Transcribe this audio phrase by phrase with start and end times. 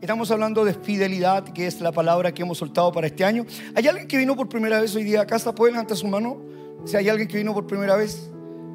[0.00, 3.44] Estamos hablando de fidelidad, que es la palabra que hemos soltado para este año.
[3.74, 5.52] ¿Hay alguien que vino por primera vez hoy día a casa?
[5.52, 6.40] ¿Puede levantar su mano?
[6.84, 8.30] Si hay alguien que vino por primera vez.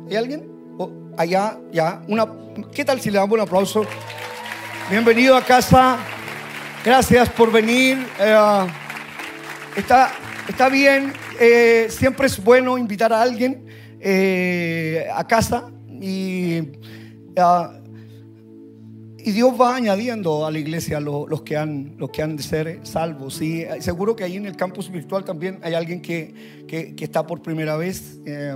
[0.10, 0.52] ¿Hay alguien?
[1.16, 2.02] allá, ya.
[2.74, 3.86] ¿Qué tal si le damos un aplauso?
[4.90, 5.98] Bienvenido a casa.
[6.84, 8.06] Gracias por venir.
[8.20, 8.68] Eh,
[9.78, 10.12] está,
[10.50, 11.14] está bien.
[11.40, 13.66] Eh, siempre es bueno invitar a alguien
[14.02, 16.64] eh, a casa y
[19.26, 22.80] y Dios va añadiendo a la iglesia los, que, han, los que han de ser
[22.84, 23.42] salvos.
[23.42, 27.26] Y eh, seguro que ahí en el campus virtual también hay alguien que, que, está
[27.26, 28.20] por primera vez.
[28.26, 28.56] Eh,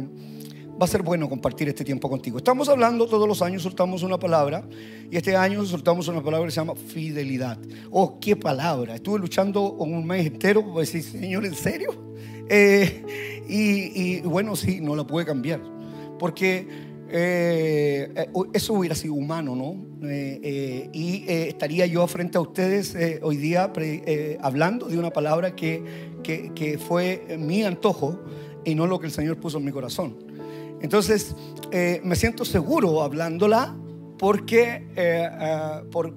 [0.80, 2.38] va a ser bueno compartir este tiempo contigo.
[2.38, 4.68] Estamos hablando, todos los años soltamos una palabra
[5.10, 7.58] y este año soltamos una palabra que se llama fidelidad.
[7.90, 8.96] Oh, qué palabra.
[8.96, 11.96] Estuve luchando un mes entero para decir, Señor, ¿en serio?
[12.50, 13.04] Eh,
[13.48, 15.62] y, y bueno, sí, no la puede cambiar.
[16.20, 19.76] Porque eh, eh, eso hubiera sido humano, ¿no?
[20.08, 23.72] Eh, y estaría yo frente a ustedes hoy día
[24.42, 25.84] hablando de una palabra que,
[26.24, 28.20] que, fue mi antojo
[28.66, 30.18] y no lo que el Señor puso en mi corazón.
[30.82, 31.36] Entonces,
[32.04, 33.76] me siento seguro hablándola
[34.20, 34.86] porque,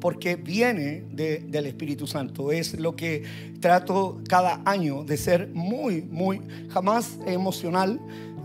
[0.01, 2.51] porque viene del Espíritu Santo.
[2.53, 3.23] Es lo que
[3.61, 8.01] trato cada año de ser muy, muy, jamás emocional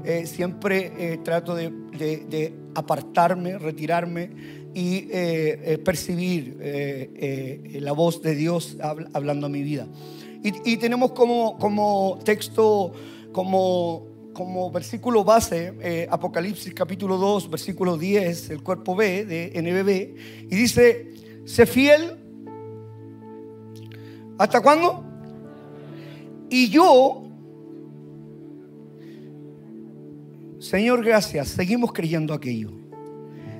[0.05, 4.29] eh, siempre eh, trato de, apartarme, retirarme
[4.73, 6.57] y eh, percibir
[7.81, 8.77] la voz de Dios
[9.13, 9.87] hablando a mi vida.
[10.43, 12.91] Y, tenemos como, texto,
[13.31, 20.55] como, como versículo base, Apocalipsis capítulo 2, versículo 10, el cuerpo B de NBB, y
[20.55, 21.13] dice,
[21.45, 22.17] sé fiel.
[24.37, 25.03] ¿Hasta cuándo?
[26.49, 27.24] Y yo
[30.65, 31.49] Señor, gracias.
[31.49, 32.71] Seguimos creyendo aquello.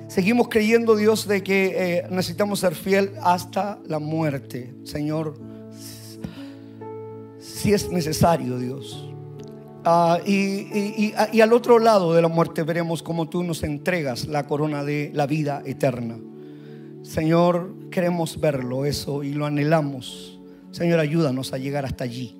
[0.08, 4.74] Seguimos creyendo, Dios, de que eh, necesitamos ser fiel hasta la muerte.
[4.82, 5.38] Señor,
[7.38, 9.08] si es necesario, Dios.
[9.84, 14.48] Ah, y, y, al otro lado de la muerte veremos cómo tú nos entregas la
[14.48, 16.18] corona de la vida eterna.
[17.02, 20.40] Señor, queremos verlo eso y lo anhelamos.
[20.72, 22.34] Señor, ayúdanos a llegar hasta allí.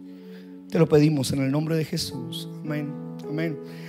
[0.69, 2.49] Te lo pedimos en el nombre de Jesús.
[2.65, 2.93] Amén.
[3.29, 3.86] Amén.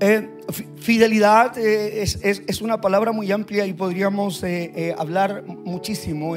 [0.00, 0.28] Eh,
[0.76, 6.34] fidelidad eh, es, una palabra muy amplia y podríamos eh, hablar muchísimo.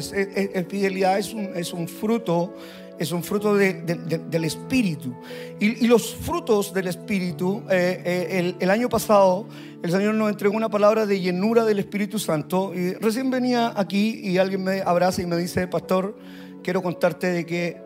[0.70, 2.54] fidelidad es un, es un, fruto,
[3.00, 5.14] es un fruto del Espíritu.
[5.60, 9.48] Y, los frutos del Espíritu, el, el, año pasado
[9.84, 12.74] el Señor nos entregó una palabra de llenura del Espíritu Santo.
[12.74, 16.18] Y recién venía aquí y alguien me abraza y me dice, pastor,
[16.64, 17.78] quiero contarte de que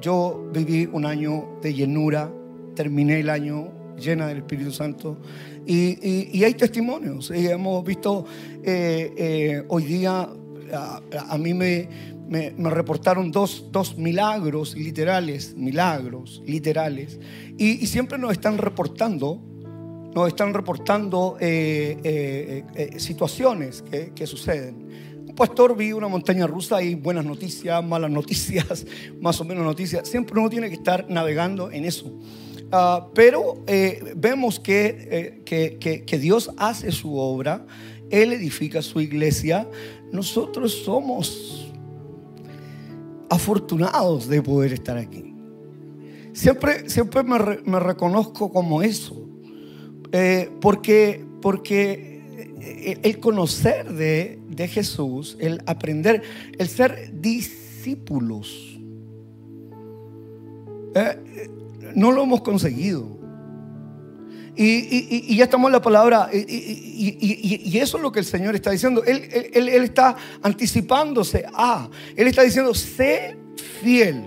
[0.00, 2.30] yo viví un año de llenura
[2.74, 5.18] terminé el año llena del Espíritu Santo.
[5.66, 7.32] Y, hay testimonios.
[7.34, 8.24] Y hemos visto
[8.62, 10.28] eh, eh, hoy día,
[10.72, 11.88] a, mí me,
[12.28, 17.18] me, reportaron dos, dos, milagros literales, milagros literales.
[17.56, 19.40] Y, siempre nos están reportando,
[20.14, 22.64] nos están reportando eh,
[22.98, 24.84] situaciones que, que suceden.
[25.26, 28.86] Un pastor vi una montaña rusa y buenas noticias, malas noticias,
[29.20, 30.06] más o menos noticias.
[30.06, 32.12] Siempre uno tiene que estar navegando en eso.
[32.76, 37.64] Ah, pero eh, vemos eh, que, que, Dios hace su obra,
[38.10, 39.68] Él edifica su iglesia.
[40.10, 41.72] Nosotros somos
[43.30, 45.36] afortunados de poder estar aquí.
[46.32, 49.24] Siempre, siempre me, reconozco como eso,
[50.10, 56.22] eh, porque, porque el conocer de, de Jesús, el aprender,
[56.58, 58.80] el ser discípulos,
[61.94, 63.24] no lo hemos conseguido.
[64.56, 69.02] Y, ya estamos en la palabra, y, eso es lo que el Señor está diciendo.
[69.04, 73.36] Él, está anticipándose a, Él está diciendo, sé
[73.82, 74.24] fiel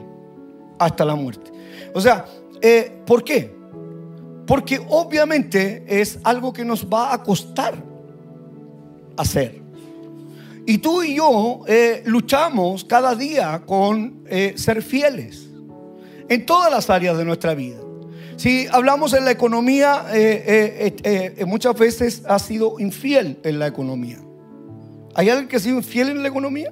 [0.80, 1.52] hasta la muerte.
[1.94, 2.26] O sea,
[2.62, 3.56] eh, ¿por qué?
[4.46, 7.76] Porque obviamente es algo que nos va a costar
[9.16, 9.62] hacer.
[10.66, 15.47] Y tú y yo eh, luchamos cada día con eh, ser fieles
[16.30, 17.78] en todas las áreas de nuestra vida.
[18.38, 23.66] Si hablamos en la economía, eh, eh, eh, muchas veces ha sido infiel en la
[23.66, 24.20] economía.
[25.16, 26.72] ¿Hay alguien que ha sido infiel en la economía?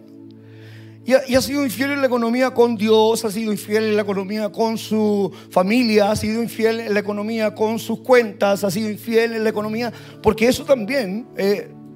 [1.07, 4.51] Y ha, sido infiel en la economía con Dios, ha sido infiel en la economía
[4.51, 9.33] con su familia, ha sido infiel en la economía con sus cuentas, ha sido infiel
[9.33, 9.93] en la economía,
[10.23, 11.27] porque eso también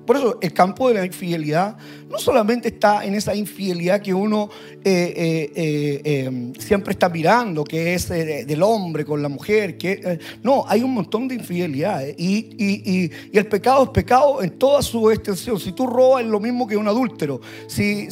[0.10, 1.78] Por eso el campo de la infidelidad
[2.10, 4.50] no solamente está en esa infidelidad que uno
[4.84, 10.66] eh, eh, eh, siempre está mirando, que es del hombre con la mujer, que no,
[10.68, 15.60] hay un montón de infidelidades y, el pecado es pecado en toda su extensión.
[15.60, 18.08] Si tú robas es lo mismo que un adúltero, si,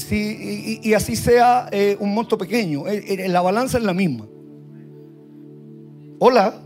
[0.83, 1.67] y, así sea
[1.97, 2.83] un monto pequeño,
[3.27, 4.27] la balanza es la misma.
[6.19, 6.61] Hola.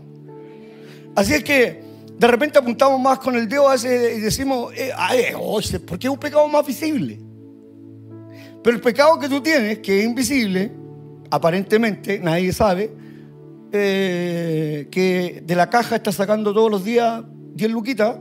[1.14, 1.81] Así es que
[2.22, 4.92] de repente apuntamos más con el dedo y decimos, eh,
[5.84, 7.18] ¿por qué es un pecado más visible?
[8.62, 10.70] Pero el pecado que tú tienes, que es invisible,
[11.32, 12.92] aparentemente nadie sabe,
[13.72, 17.24] eh, que de la caja está sacando todos los días
[17.54, 18.16] 10 luquitas,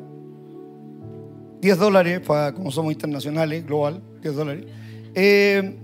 [1.62, 4.66] 10 dólares, para, como somos internacionales, global, 10 dólares,
[5.14, 5.78] eh,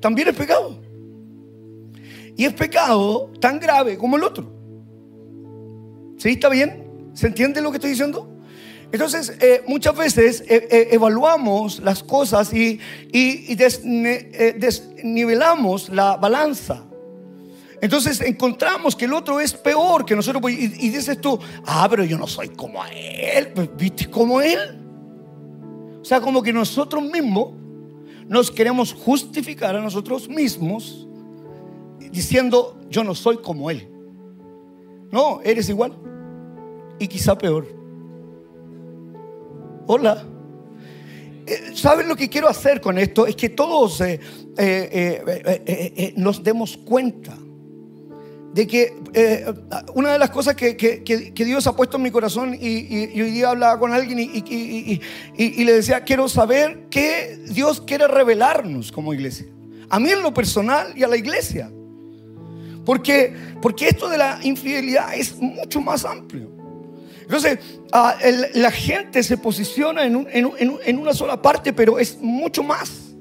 [0.00, 0.80] también es pecado.
[2.36, 4.61] Y es pecado tan grave como el otro.
[6.22, 6.28] ¿Sí?
[6.28, 7.10] ¿Está bien?
[7.14, 8.28] ¿Se entiende lo que estoy diciendo?
[8.92, 12.78] Entonces, eh, muchas veces eh, eh, evaluamos las cosas y,
[13.56, 16.84] desnivelamos la balanza.
[17.80, 20.40] Entonces encontramos que el otro es peor que nosotros.
[20.52, 23.48] Y, y dices tú, ah, pero yo no soy como él.
[23.52, 24.78] Pues, ¿Viste como él?
[26.00, 27.54] O sea, como que nosotros mismos
[28.28, 31.08] nos queremos justificar a nosotros mismos
[32.12, 33.88] diciendo, yo no soy como él.
[35.10, 35.98] No, eres igual
[37.02, 37.66] y quizá peor.
[39.88, 40.24] Hola.
[41.44, 43.26] Eh, ¿Saben lo que quiero hacer con esto?
[43.26, 44.20] Es que todos eh,
[44.56, 47.36] eh, nos demos cuenta
[48.54, 48.92] de que
[49.94, 53.80] una de las cosas que, Dios ha puesto en mi corazón y, hoy día hablaba
[53.80, 55.00] con alguien y,
[55.36, 59.46] y, le decía, quiero saber qué Dios quiere revelarnos como iglesia.
[59.88, 61.72] A mí en lo personal y a la iglesia.
[62.84, 66.61] Porque, porque esto de la infidelidad es mucho más amplio.
[67.34, 67.60] Entonces,
[67.92, 68.14] ah,
[68.52, 73.14] la gente se posiciona en, una sola parte, pero es mucho más.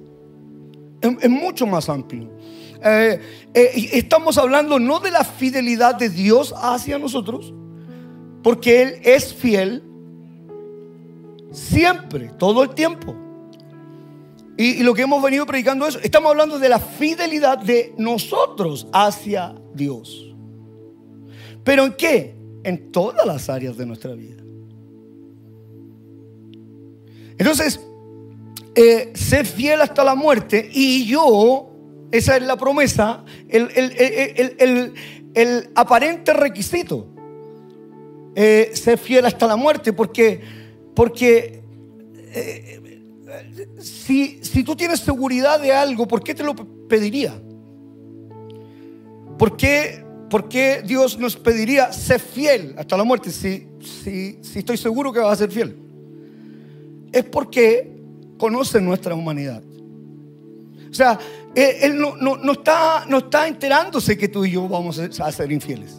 [0.99, 2.29] Es, mucho más amplio.
[2.83, 3.21] Eh,
[3.53, 7.53] eh, estamos hablando no de la fidelidad de Dios hacia nosotros,
[8.43, 9.81] porque Él es fiel
[11.53, 13.15] siempre, todo el tiempo.
[14.57, 19.55] Y, lo que hemos venido predicando es, estamos hablando de la fidelidad de nosotros hacia
[19.73, 20.35] Dios.
[21.63, 22.40] ¿Pero en qué?
[22.63, 24.43] En todas las áreas de nuestra vida.
[27.37, 27.79] Entonces,
[28.75, 31.71] eh, ser fiel hasta la muerte y yo,
[32.11, 34.93] esa es la promesa, el,
[35.75, 37.07] aparente requisito.
[38.35, 40.39] Eh, ser fiel hasta la muerte porque,
[40.95, 41.61] porque
[42.33, 42.81] eh,
[43.79, 47.33] si, tú tienes seguridad de algo, ¿por qué te lo pediría?
[49.37, 54.59] ¿Por qué, por qué Dios nos pediría ser fiel hasta la muerte si, si, si
[54.59, 55.77] estoy seguro que vas a ser fiel?
[57.11, 57.91] Es porque
[58.37, 59.61] conoce nuestra humanidad.
[60.89, 61.19] O sea,
[61.53, 65.97] Él, no, está, no está enterándose que tú y yo vamos a ser infieles.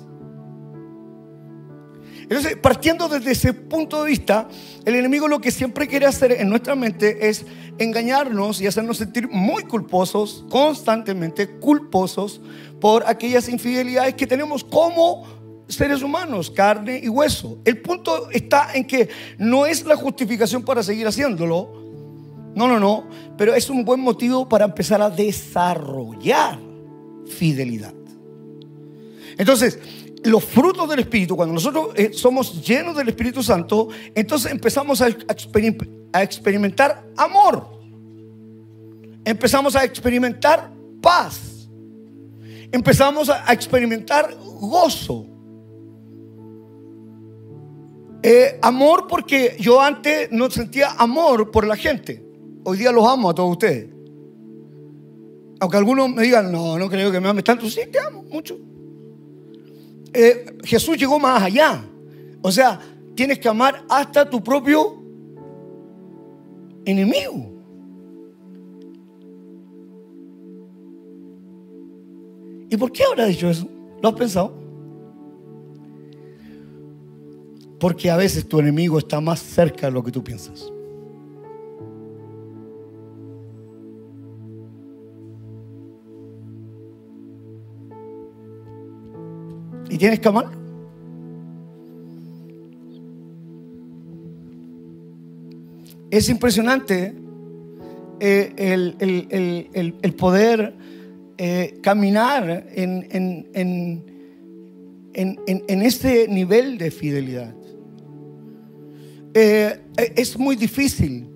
[2.23, 4.49] Entonces, partiendo desde ese punto de vista,
[4.87, 7.44] el enemigo lo que siempre quiere hacer en nuestra mente es
[7.79, 12.41] engañarnos y hacernos sentir muy culposos, constantemente culposos
[12.81, 15.25] por aquellas infidelidades que tenemos como
[15.69, 17.59] seres humanos, carne y hueso.
[17.65, 19.09] El punto está en que
[19.39, 21.83] no es la justificación para seguir haciéndolo,
[22.55, 23.07] no, no, no,
[23.39, 26.59] pero es un buen motivo para empezar a desarrollar
[27.27, 27.95] fidelidad.
[29.39, 29.79] Entonces,
[30.25, 35.09] los frutos del Espíritu, cuando nosotros eh, somos llenos del Espíritu Santo, entonces empezamos a,
[36.21, 37.81] experimentar amor.
[39.25, 41.69] Empezamos a experimentar paz.
[42.71, 45.26] Empezamos a, experimentar gozo.
[48.23, 52.25] Eh, amor porque yo antes no sentía amor por la gente.
[52.64, 53.88] Hoy día los amo a todos ustedes.
[55.59, 57.69] Aunque algunos me digan, no, no creo que me ames tanto.
[57.69, 58.59] Sí, te amo mucho.
[60.14, 61.85] Eh, Jesús llegó más allá.
[62.42, 62.81] O sea,
[63.14, 65.02] tienes que amar hasta tu propio
[66.85, 67.50] enemigo.
[72.69, 73.69] ¿Y por qué habrá dicho eso?
[74.02, 74.54] ¿Lo has pensado?
[77.78, 80.73] Porque a veces tu enemigo está más cerca de lo que tú piensas.
[89.92, 90.46] Y tienes amar.
[96.11, 97.14] Es impresionante
[98.20, 100.75] eh, el, poder
[101.37, 103.46] eh, caminar en, en,
[105.12, 107.54] en, en, este nivel de fidelidad.
[109.34, 109.78] eh,
[110.16, 111.28] es muy difícil,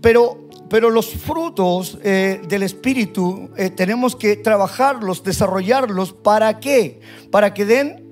[0.00, 6.12] pero, pero los frutos eh, del Espíritu eh, tenemos que trabajarlos, desarrollarlos.
[6.12, 7.00] ¿Para qué?
[7.30, 8.04] Para que den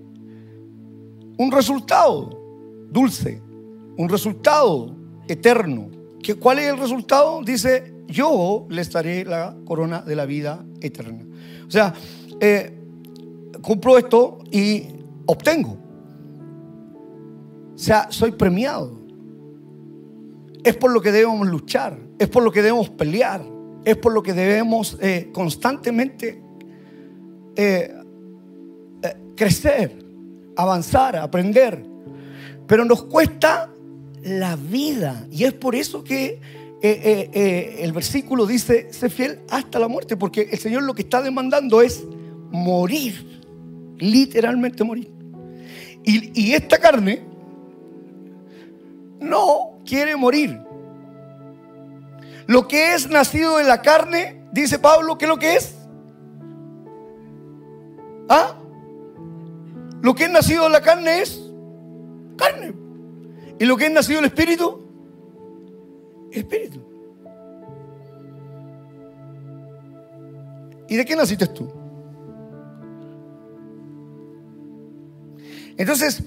[1.36, 2.30] un resultado
[2.90, 3.42] dulce,
[3.96, 4.96] un resultado
[5.28, 5.90] eterno.
[6.22, 7.42] ¿Qué, ¿Cuál es el resultado?
[7.42, 11.24] Dice, yo les daré la corona de la vida eterna.
[11.66, 11.92] O sea,
[13.60, 14.84] cumplo esto y
[15.26, 15.76] obtengo.
[17.74, 18.98] O sea, soy premiado.
[20.64, 23.44] Es por lo que debemos luchar, es por lo que debemos pelear,
[23.84, 26.42] es por lo que debemos eh, constantemente
[27.54, 27.94] eh,
[29.02, 29.98] eh, crecer,
[30.56, 31.84] avanzar, aprender.
[32.66, 33.70] Pero nos cuesta
[34.22, 36.40] la vida y es por eso que
[36.82, 41.80] el versículo dice, sé fiel hasta la muerte, porque el Señor lo que está demandando
[41.80, 42.04] es
[42.50, 43.42] morir,
[43.98, 45.10] literalmente morir.
[46.04, 47.22] y esta carne
[49.20, 50.65] no quiere morir.
[52.46, 55.74] Lo que es nacido de la carne, dice Pablo, ¿qué es lo que es?
[58.28, 58.56] ¿Ah?
[60.02, 61.40] Lo que es nacido de la carne es
[62.36, 62.74] carne.
[63.58, 64.86] ¿Y lo que es nacido del espíritu?
[66.30, 66.80] Espíritu.
[70.88, 71.72] ¿Y de qué naciste tú?
[75.76, 76.22] Entonces,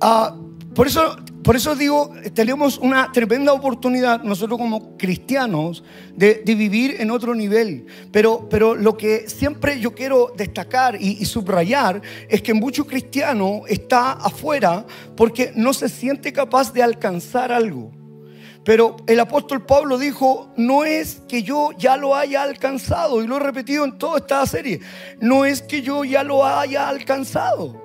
[0.00, 0.36] ah,
[0.74, 5.84] por eso por eso digo, tenemos una tremenda oportunidad nosotros como cristianos
[6.16, 7.84] de, vivir en otro nivel.
[8.10, 14.12] Pero, pero lo que siempre yo quiero destacar y, subrayar es que mucho cristiano está
[14.12, 14.86] afuera
[15.18, 17.92] porque no se siente capaz de alcanzar algo.
[18.64, 23.36] Pero el apóstol Pablo dijo, no es que yo ya lo haya alcanzado, y lo
[23.36, 24.80] he repetido en toda esta serie,
[25.20, 27.82] no es que yo ya lo haya alcanzado.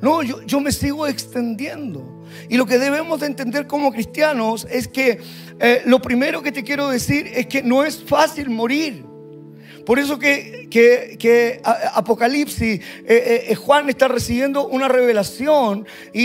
[0.00, 2.13] No, yo, yo me sigo extendiendo.
[2.48, 5.20] Y lo que debemos de entender como cristianos es que
[5.60, 9.04] eh, lo primero que te quiero decir es que no es fácil morir.
[9.86, 11.60] Por eso que, que,
[11.94, 16.22] Apocalipsis, eh, eh, Juan está recibiendo una revelación y,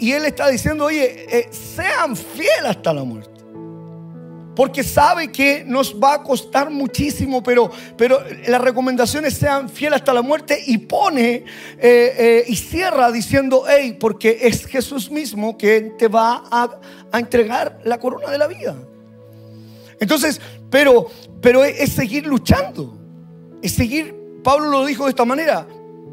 [0.00, 3.31] y él está diciendo, oye, sean fieles hasta la muerte.
[4.54, 10.12] Porque sabe que nos va a costar muchísimo, pero, pero las recomendaciones sean fieles hasta
[10.12, 11.44] la muerte y pone eh,
[11.78, 16.80] eh, y cierra diciendo, hey, porque es Jesús mismo que te va a,
[17.18, 18.74] entregar la corona de la vida.
[20.00, 20.40] Entonces,
[20.70, 21.06] pero,
[21.40, 22.98] pero es seguir luchando,
[23.62, 25.66] es seguir, Pablo lo dijo de esta manera,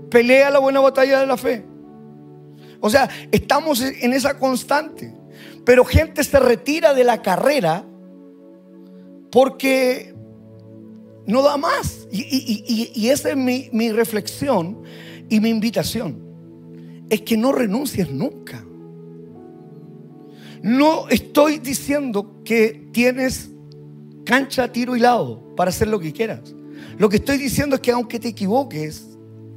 [0.10, 1.66] pelea la buena batalla de la fe.
[2.82, 5.14] O sea, estamos en esa constante,
[5.66, 7.84] pero gente se retira de la carrera
[9.32, 10.14] porque
[11.26, 12.08] no da más.
[12.12, 14.82] Y, esa es mi, mi reflexión
[15.30, 16.28] y mi invitación.
[17.10, 18.66] Es que no renuncies nunca.
[20.62, 23.50] No estoy diciendo que tienes
[24.26, 26.54] cancha, tiro y lado para hacer lo que quieras.
[26.98, 29.08] Lo que estoy diciendo es que aunque te equivoques,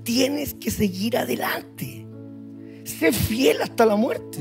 [0.05, 2.07] tienes que seguir adelante.
[2.85, 4.39] Sé fiel hasta la muerte.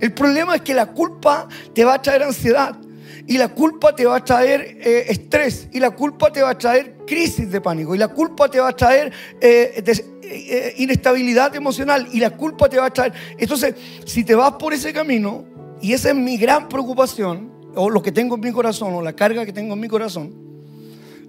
[0.00, 2.76] El problema es que la culpa te va a traer ansiedad.
[3.26, 5.68] Y la culpa te va a traer eh, estrés.
[5.72, 7.94] Y la culpa te va a traer crisis de pánico.
[7.94, 9.82] Y la culpa te va a traer eh,
[10.22, 12.08] eh, inestabilidad emocional.
[12.12, 13.12] Y la culpa te va a traer...
[13.38, 13.74] Entonces,
[14.04, 15.44] si te vas por ese camino,
[15.80, 19.14] y esa es mi gran preocupación, o lo que tengo en mi corazón, o la
[19.14, 20.34] carga que tengo en mi corazón,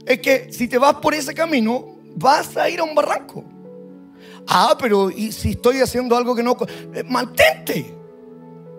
[0.05, 3.43] es que si te vas por ese camino, vas a ir a un barranco.
[4.47, 6.57] Ah, pero ¿y si estoy haciendo algo que no...
[7.07, 8.03] Mantente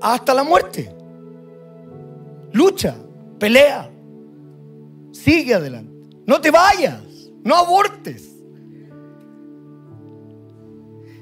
[0.04, 0.94] hasta la muerte.
[2.55, 2.95] Lucha
[3.41, 3.91] pelea,
[5.13, 5.93] sigue adelante,
[6.25, 7.03] no te vayas,
[7.43, 8.31] no abortes.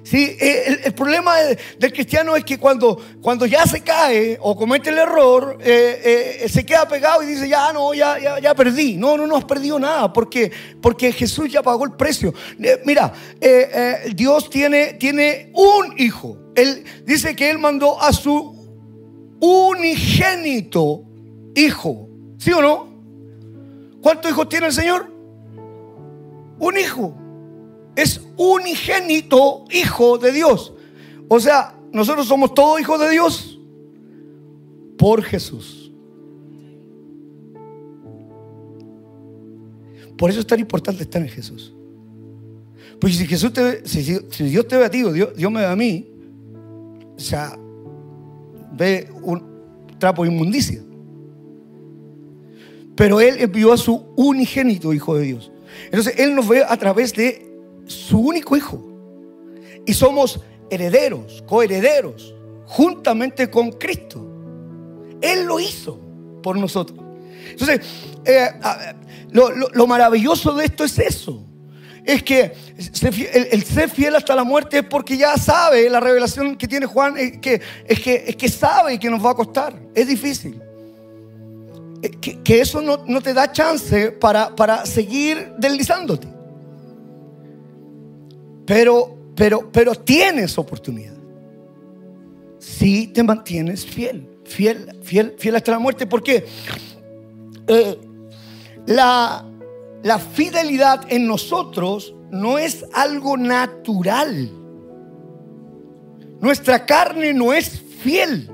[0.04, 4.98] Sí, el, problema del cristiano es que cuando, cuando ya se cae o comete el
[4.98, 8.98] error, eh, eh, se queda pegado y dice, ya no, ya, ya, ya, perdí.
[8.98, 12.34] No, no, no has perdido nada porque, porque Jesús ya pagó el precio.
[12.62, 13.10] Eh, mira,
[14.14, 16.36] Dios tiene, tiene un hijo.
[16.56, 18.54] Él dice que Él mandó a su
[19.40, 21.06] unigénito
[21.54, 22.08] hijo.
[22.38, 22.88] ¿Sí o no?
[24.00, 25.10] ¿Cuántos hijos tiene el Señor?
[26.58, 27.14] Un hijo.
[27.94, 30.72] Es unigénito hijo de Dios.
[31.28, 33.58] O sea, nosotros somos todos hijos de Dios
[34.98, 35.92] por Jesús.
[40.16, 41.74] Por eso es tan importante estar en Jesús.
[43.00, 45.66] Pues si Jesús te si, si Dios te ve a ti, Dios, Dios me ve
[45.66, 46.08] a mí,
[47.16, 47.58] o sea,
[48.72, 49.42] ve un
[49.98, 50.80] trapo de inmundicia.
[52.96, 55.52] Pero Él envió a su unigénito Hijo de Dios.
[55.86, 57.50] Entonces Él nos ve a través de
[57.86, 58.82] su único Hijo.
[59.86, 62.34] Y somos herederos, coherederos
[62.72, 64.26] juntamente con Cristo.
[65.20, 66.00] Él lo hizo
[66.42, 66.98] por nosotros.
[67.50, 67.80] Entonces,
[68.24, 68.48] eh,
[69.30, 71.44] lo, maravilloso de esto es eso.
[72.04, 72.52] Es que
[73.52, 77.16] el, ser fiel hasta la muerte es porque ya sabe la revelación que tiene Juan,
[77.16, 79.78] es que, es que, es que sabe que nos va a costar.
[79.94, 80.60] Es difícil.
[82.02, 82.10] Eh,
[82.42, 86.28] que, eso no, te da chance para, para seguir deslizándote.
[88.66, 91.14] Pero, pero, pero tienes oportunidad.
[92.58, 96.06] Si te mantienes fiel, fiel, fiel, fiel hasta la muerte.
[96.06, 96.44] Porque
[97.68, 97.98] eh,
[98.86, 99.44] la,
[100.02, 104.50] la fidelidad en nosotros no es algo natural.
[106.40, 108.50] Nuestra carne no es fiel.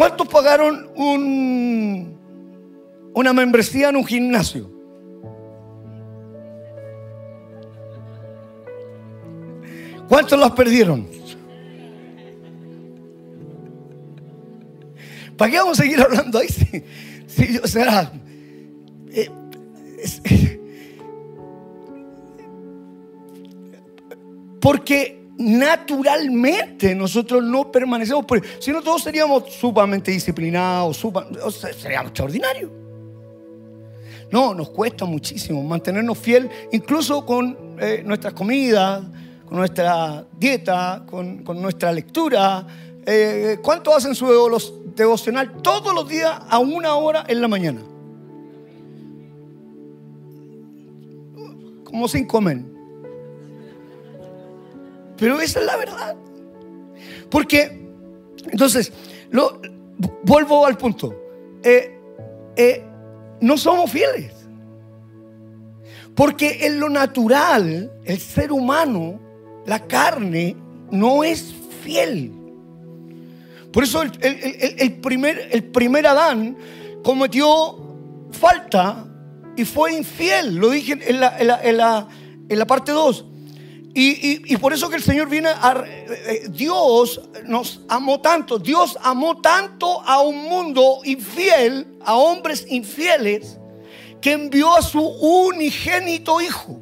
[0.00, 2.18] ¿Cuántos pagaron un,
[3.12, 4.70] una membresía en un gimnasio?
[10.08, 11.06] ¿Cuántos las perdieron?
[15.36, 16.48] ¿Para qué vamos a seguir hablando ahí?
[17.26, 18.10] Sí, o sea,
[19.12, 19.28] eh,
[24.62, 28.24] porque naturalmente nosotros no permanecemos,
[28.58, 30.98] si no todos seríamos sumamente disciplinados,
[31.78, 32.70] seríamos extraordinarios.
[34.30, 39.02] No, nos cuesta muchísimo mantenernos fiel, incluso con eh, nuestras comidas,
[39.46, 42.64] con nuestra dieta, con, nuestra lectura.
[43.04, 44.28] Eh, ¿Cuánto hacen su
[44.94, 47.80] devocional todos los días a una hora en la mañana?
[51.84, 52.69] Como sin comer.
[55.20, 56.16] Pero esa es la verdad.
[57.30, 57.86] Porque,
[58.50, 58.92] entonces,
[60.24, 61.14] vuelvo al punto.
[61.62, 61.96] Eh,
[62.56, 62.84] eh,
[63.40, 64.32] no somos fieles.
[66.14, 69.20] Porque en lo natural, el ser humano
[69.66, 70.56] la carne
[70.90, 72.32] no es fiel.
[73.72, 76.56] Por eso el, primer, el primer Adán
[77.04, 77.78] cometió
[78.32, 79.06] falta
[79.56, 80.56] y fue infiel.
[80.56, 83.24] Lo dije en la, en la, parte 2.
[83.92, 85.84] Y, por eso que el Señor viene a...
[85.84, 88.58] Eh, eh, Dios nos amó tanto.
[88.58, 93.58] Dios amó tanto a un mundo infiel, a hombres infieles,
[94.20, 96.80] que envió a su unigénito Hijo.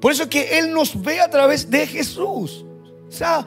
[0.00, 2.64] Por eso es que Él nos ve a través de Jesús.
[3.08, 3.44] O sea,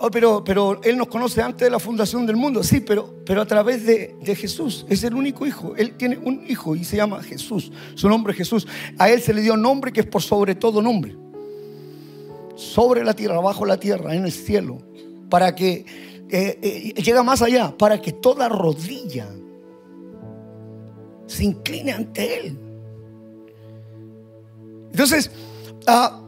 [0.00, 2.62] oh, pero, pero Él nos conoce antes de la fundación del mundo.
[2.62, 4.86] Sí, pero, pero a través de, Jesús.
[4.88, 5.74] Es el único hijo.
[5.76, 7.70] Él tiene un hijo y se llama Jesús.
[7.94, 8.66] Su nombre es Jesús.
[8.98, 11.16] A Él se le dio nombre que es por sobre todo nombre.
[12.56, 14.78] Sobre la tierra, bajo la tierra, en el cielo.
[15.28, 15.84] Para que
[16.30, 17.76] eh, eh, llega más allá.
[17.76, 19.28] Para que toda rodilla
[21.26, 22.58] se incline ante Él.
[24.90, 25.30] Entonces,
[25.86, 26.22] ah,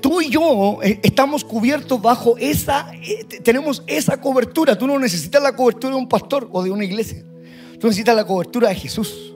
[0.00, 4.76] tú y yo eh, estamos cubiertos bajo esa, eh, tenemos esa cobertura.
[4.76, 7.24] Tú no necesitas la cobertura de un pastor o de una iglesia.
[7.80, 9.34] Tú necesitas la cobertura de Jesús.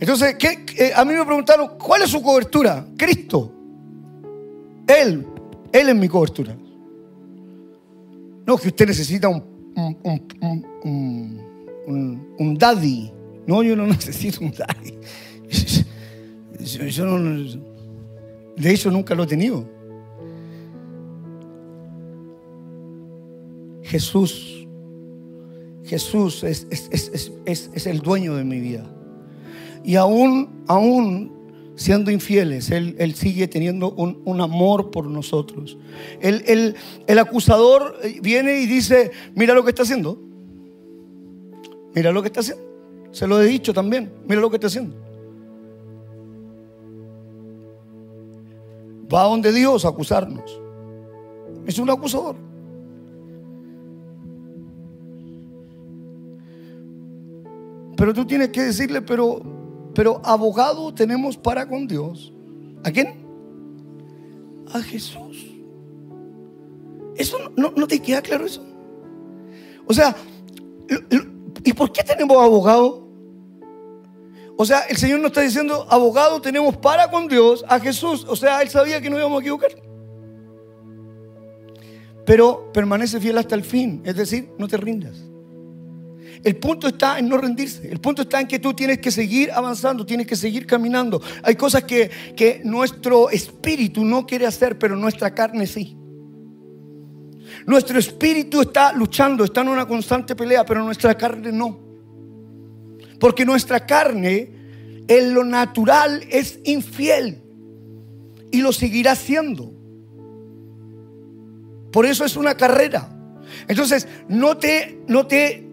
[0.00, 2.86] Entonces, ¿qué, a mí me preguntaron, ¿cuál es su cobertura?
[2.96, 3.52] Cristo.
[4.86, 5.26] Él,
[5.72, 6.56] Él es mi cobertura.
[8.46, 9.42] No, que usted necesita un,
[10.02, 10.66] un,
[11.86, 13.12] un, un daddy
[13.46, 14.98] no, yo no necesito un daddy.
[16.64, 17.08] Yo,
[18.56, 19.64] de hecho, nunca lo he tenido.
[23.82, 24.66] Jesús,
[25.84, 28.84] Jesús es, es, el dueño de mi vida.
[29.84, 31.32] Y aún, aún
[31.76, 35.76] siendo infieles, Él, él sigue teniendo un, amor por nosotros.
[36.20, 36.74] El,
[37.06, 40.18] el acusador viene y dice, mira lo que está haciendo.
[41.94, 42.64] Mira lo que está haciendo.
[43.12, 44.10] Se lo he dicho también.
[44.26, 45.03] Mira lo que está haciendo.
[49.14, 50.60] Va a donde Dios a acusarnos.
[51.66, 52.36] Es un acusador.
[57.96, 59.40] Pero tú tienes que decirle, pero,
[59.94, 62.32] pero abogado tenemos para con Dios.
[62.82, 63.14] ¿A quién?
[64.72, 65.46] A Jesús.
[67.16, 68.64] ¿Eso no, no te queda claro eso?
[69.86, 70.16] O sea,
[71.62, 73.03] ¿y por qué tenemos abogado?
[74.56, 78.24] O sea, el Señor nos está diciendo, abogado tenemos para con Dios a Jesús.
[78.28, 79.70] O sea, Él sabía que no íbamos a equivocar.
[82.24, 84.02] Pero permanece fiel hasta el fin.
[84.04, 85.24] Es decir, no te rindas.
[86.42, 87.90] El punto está en no rendirse.
[87.90, 91.20] El punto está en que tú tienes que seguir avanzando, tienes que seguir caminando.
[91.42, 95.96] Hay cosas que, que nuestro espíritu no quiere hacer, pero nuestra carne sí.
[97.66, 101.83] Nuestro espíritu está luchando, está en una constante pelea, pero nuestra carne no.
[103.20, 104.50] Porque nuestra carne
[105.08, 107.40] en lo natural es infiel.
[108.50, 109.72] y lo seguirá siendo.
[111.90, 113.08] Por eso es una carrera.
[113.66, 115.68] Entonces, no te, no te,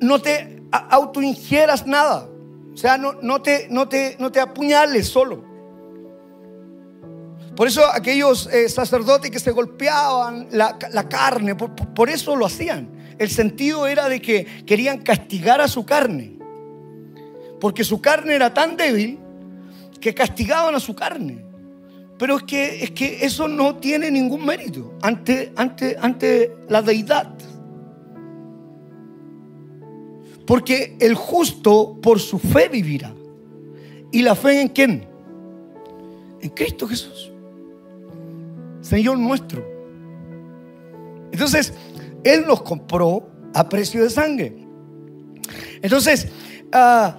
[0.00, 2.30] no te autoingieras nada.
[2.72, 5.44] O sea, no, te, no, te, no te apuñales solo.
[7.56, 10.78] Por eso aquellos eh, sacerdotes que se golpeaban la,
[11.08, 12.88] carne, por, eso lo hacían.
[13.20, 16.38] El sentido era de que querían castigar a su carne.
[17.60, 19.18] Porque su carne era tan débil
[20.00, 21.44] que castigaban a su carne.
[22.18, 27.30] Pero es que, es que eso no tiene ningún mérito ante, ante, ante la deidad.
[30.46, 33.12] Porque el justo por su fe vivirá.
[34.10, 35.06] ¿Y la fe en quién?
[36.40, 37.30] En Cristo Jesús.
[38.80, 39.62] Señor nuestro.
[41.32, 41.74] Entonces,
[42.24, 44.54] Él nos compró a precio de sangre.
[45.82, 46.28] Entonces,
[46.72, 47.12] uh,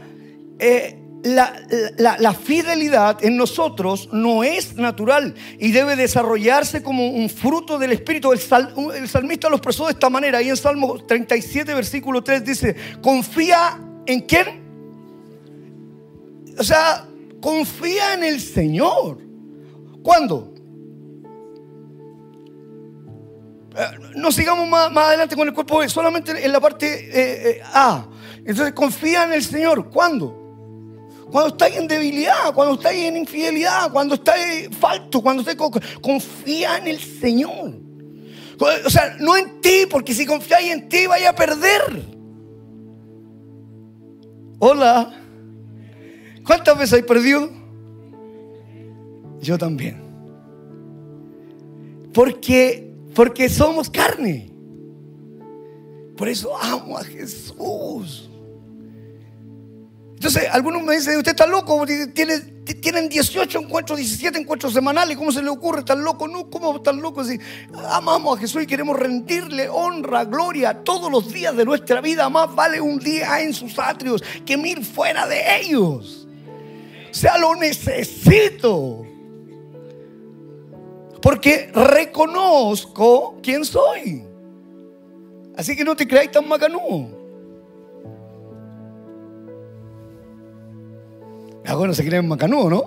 [0.59, 7.91] eh, la, fidelidad en nosotros no es natural y debe desarrollarse como un fruto del
[7.91, 8.31] Espíritu.
[8.31, 10.41] El, salmista lo expresó de esta manera.
[10.41, 14.61] Y en Salmo 37, versículo 3 dice, confía en quién.
[16.57, 17.05] O sea,
[17.39, 19.19] confía en el Señor.
[20.03, 20.50] ¿Cuándo?
[24.15, 28.05] No sigamos más, adelante con el cuerpo, solamente en la parte eh, eh, A.
[28.39, 29.89] Entonces confía en el Señor.
[29.89, 30.37] ¿Cuándo?
[31.31, 35.57] Cuando estáis en debilidad, cuando estáis en infidelidad, cuando estáis falto, cuando estáis
[36.01, 37.79] confía en el Señor.
[38.85, 42.03] O sea, no en ti, porque si confiáis en ti vaya a perder.
[44.59, 45.17] Hola.
[46.45, 47.49] ¿Cuántas veces hay perdido?
[49.39, 50.01] Yo también.
[52.13, 54.51] Porque, porque somos carne.
[56.17, 58.29] Por eso amo a Jesús.
[60.13, 65.41] Entonces, algunos me dicen, usted está loco, tienen 18 encuentros, 17 encuentros semanales, ¿cómo se
[65.41, 66.27] le ocurre estar loco?
[66.27, 67.23] No, ¿cómo estar loco?
[67.23, 67.39] Si
[67.89, 72.53] amamos a Jesús y queremos rendirle honra, gloria todos los días de nuestra vida, más
[72.53, 76.27] vale un día en sus atrios que mil fuera de ellos.
[77.09, 79.07] O sea, lo necesito.
[81.31, 84.21] Porque reconozco quién soy.
[85.55, 87.07] Así que no te creáis tan macanudo.
[91.65, 92.83] Algunos se creen macanudo, ¿no?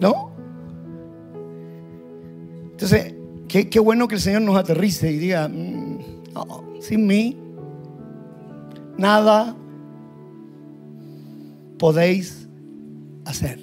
[0.00, 0.30] ¿No?
[2.70, 3.14] Entonces,
[3.46, 5.98] qué, bueno que el Señor nos aterrice y diga, mm,
[6.80, 7.36] sin mí,
[8.96, 9.54] nada
[11.78, 12.48] podéis
[13.26, 13.60] hacer.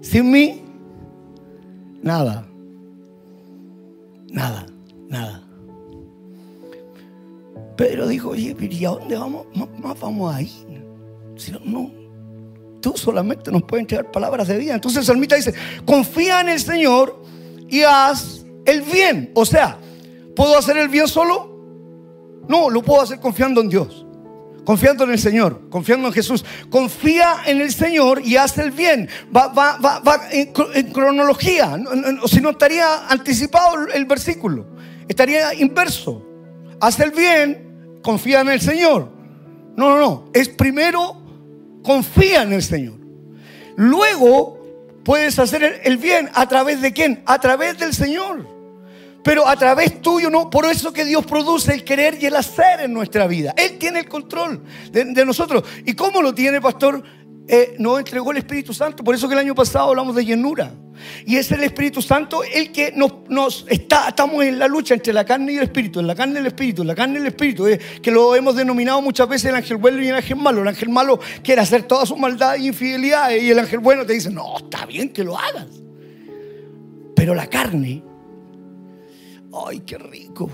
[0.00, 0.61] Sin mí,
[2.02, 2.46] nada.
[4.30, 4.66] Nada,
[5.08, 5.42] nada.
[7.76, 9.46] Pedro dijo, oye, ¿y a dónde vamos?
[9.78, 10.50] Más vamos a ir.
[11.36, 11.90] Si no,
[12.80, 14.74] Tú solamente nos puedes entregar palabras de vida.
[14.74, 17.22] Entonces el salmista dice, confía en el Señor
[17.68, 19.30] y haz el bien.
[19.34, 19.78] O sea,
[20.34, 21.48] ¿puedo hacer el bien solo?
[22.48, 24.04] No, lo puedo hacer confiando en Dios.
[24.64, 26.44] Confiando en el Señor, confiando en Jesús.
[26.70, 29.08] Confía en el Señor y haz el bien.
[29.34, 30.52] Va, va, va, va en,
[30.92, 31.76] cronología.
[32.22, 34.66] O si no estaría anticipado el versículo.
[35.08, 36.24] Estaría inverso.
[36.80, 39.10] Haz el bien, confía en el Señor.
[39.76, 40.30] No, no, no.
[40.32, 41.22] Es primero
[41.82, 42.94] confía en el Señor.
[43.76, 44.58] Luego
[45.04, 47.22] puedes hacer el bien a través de quién?
[47.26, 48.46] A través del Señor.
[49.22, 50.50] Pero a través tuyo no.
[50.50, 53.54] Por eso que Dios produce el querer y el hacer en nuestra vida.
[53.56, 55.64] Él tiene el control de, nosotros.
[55.84, 57.02] ¿Y cómo lo tiene, pastor?
[57.48, 59.02] eh, nos entregó el Espíritu Santo.
[59.02, 60.74] Por eso que el año pasado hablamos de llenura.
[61.26, 65.24] Y es el Espíritu Santo el que nos, está, estamos en la lucha entre la
[65.24, 67.26] carne y el Espíritu, en la carne y el Espíritu, en la carne y el
[67.26, 70.62] Espíritu, eh, que lo hemos denominado muchas veces el ángel bueno y el ángel malo.
[70.62, 74.12] El ángel malo quiere hacer toda su maldad e infidelidad y el ángel bueno te
[74.12, 75.66] dice, no, está bien que lo hagas.
[77.16, 78.02] Pero la carne,
[79.52, 80.48] ay, qué rico.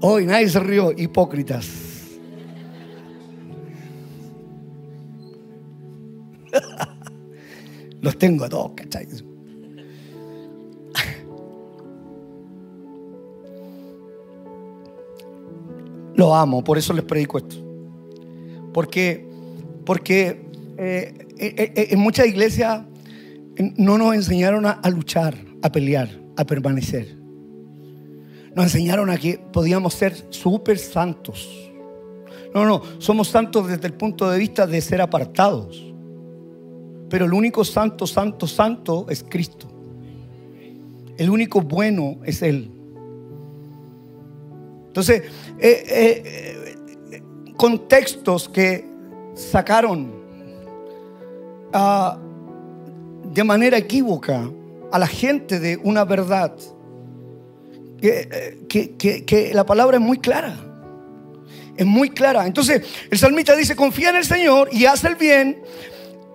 [0.00, 1.68] Hoy nadie se rió, hipócritas.
[8.00, 9.06] Los tengo a todos, ¿cachai?
[16.16, 17.54] Lo amo, por eso les predico esto.
[18.74, 19.24] Porque,
[19.84, 20.44] porque
[20.78, 22.82] eh, eh, eh, en muchas iglesias
[23.76, 27.21] no nos enseñaron a, a luchar, a pelear, a permanecer.
[28.54, 31.70] Nos enseñaron a que podíamos ser súper santos.
[32.54, 35.82] No, no, somos santos desde el punto de vista de ser apartados.
[37.08, 39.68] Pero el único santo, santo, santo es Cristo.
[41.16, 42.70] El único bueno es Él.
[44.88, 45.22] Entonces,
[45.58, 47.22] eh, eh,
[47.56, 48.84] contextos que
[49.34, 50.12] sacaron
[51.72, 52.18] ah,
[53.32, 54.50] de manera equívoca
[54.90, 56.54] a la gente de una verdad.
[58.02, 60.56] Que, que, que, la palabra es muy clara.
[61.76, 62.46] Es muy clara.
[62.46, 65.62] Entonces, el salmista dice, confía en el Señor y haz el bien,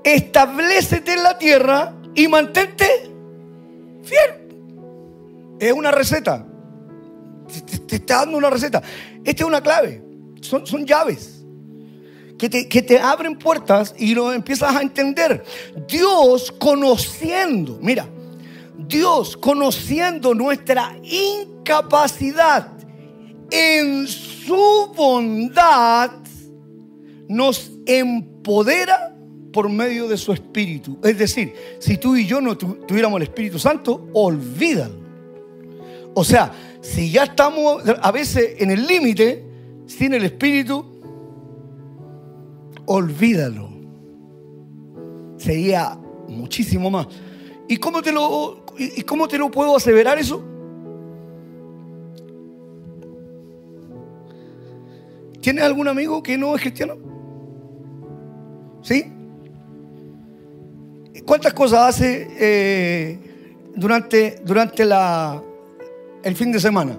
[0.03, 2.87] establecete en la tierra y mantente
[4.03, 5.57] fiel.
[5.59, 6.45] Es una receta.
[7.85, 8.81] Te, está dando una receta.
[9.25, 10.01] Esta es una clave.
[10.41, 11.37] Son, son llaves
[12.37, 15.43] que te, que te abren puertas y lo empiezas a entender.
[15.87, 18.07] Dios conociendo, mira,
[18.77, 20.95] Dios conociendo nuestra
[21.67, 22.69] incapacidad
[23.51, 26.11] en su bondad,
[27.27, 29.13] nos empodera
[29.51, 30.97] por medio de su Espíritu.
[31.03, 34.95] Es decir, si tú y yo no tuviéramos el Espíritu Santo, olvídalo.
[36.13, 36.51] O sea,
[36.81, 39.45] si ya estamos a veces en el límite,
[39.87, 40.85] sin el Espíritu,
[42.85, 43.69] olvídalo.
[45.37, 45.97] Sería
[46.29, 47.07] muchísimo más.
[47.67, 50.56] ¿Y cómo te lo, y cómo te lo puedo aseverar eso?
[55.47, 56.97] ¿Tienes algún amigo que no es cristiano?
[58.81, 59.05] ¿Sí?
[61.25, 63.17] ¿Cuántas cosas hace eh,
[63.73, 65.41] durante, durante la,
[66.21, 66.97] el fin de semana?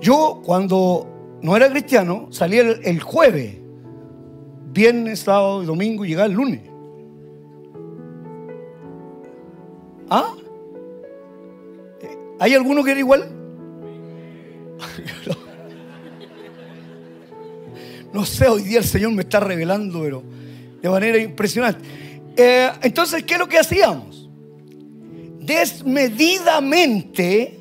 [0.00, 3.58] Yo cuando no era cristiano salía el, jueves,
[4.72, 6.62] viernes, sábado y domingo y llegaba el lunes.
[10.08, 10.32] ¿Ah?
[12.40, 13.28] ¿Hay alguno que era igual?
[18.16, 20.22] No sé, hoy día el Señor me está revelando, pero
[20.80, 21.84] de manera impresionante.
[22.34, 24.30] Eh, entonces, ¿qué es lo que hacíamos?
[25.38, 27.60] Desmedidamente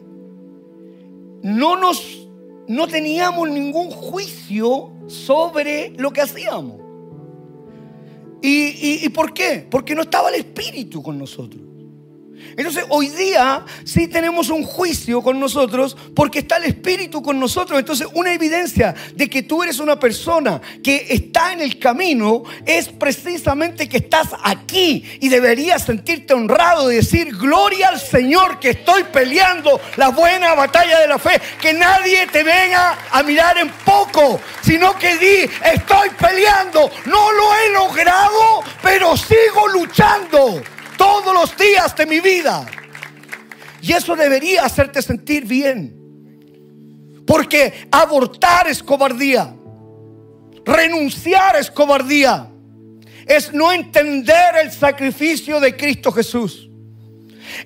[1.43, 2.29] no nos
[2.69, 6.79] no teníamos ningún juicio sobre lo que hacíamos.
[8.41, 9.67] ¿Y, y por qué?
[9.69, 11.63] Porque no estaba el Espíritu con nosotros.
[12.57, 17.79] Entonces hoy día sí tenemos un juicio con nosotros porque está el Espíritu con nosotros.
[17.79, 22.87] Entonces una evidencia de que tú eres una persona que está en el camino es
[22.89, 29.03] precisamente que estás aquí y deberías sentirte honrado y decir, gloria al Señor que estoy
[29.03, 31.41] peleando la buena batalla de la fe.
[31.61, 37.55] Que nadie te venga a mirar en poco, sino que di, estoy peleando, no lo
[37.55, 40.61] he logrado, pero sigo luchando
[40.97, 42.65] todos los días de mi vida.
[43.81, 45.95] Y eso debería hacerte sentir bien.
[47.25, 49.55] Porque abortar es cobardía.
[50.65, 52.49] Renunciar es cobardía.
[53.25, 56.69] Es no entender el sacrificio de Cristo Jesús.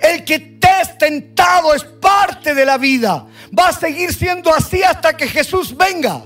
[0.02, 3.26] El que te es tentado es parte de la vida.
[3.58, 6.24] Va a seguir siendo así hasta que Jesús venga.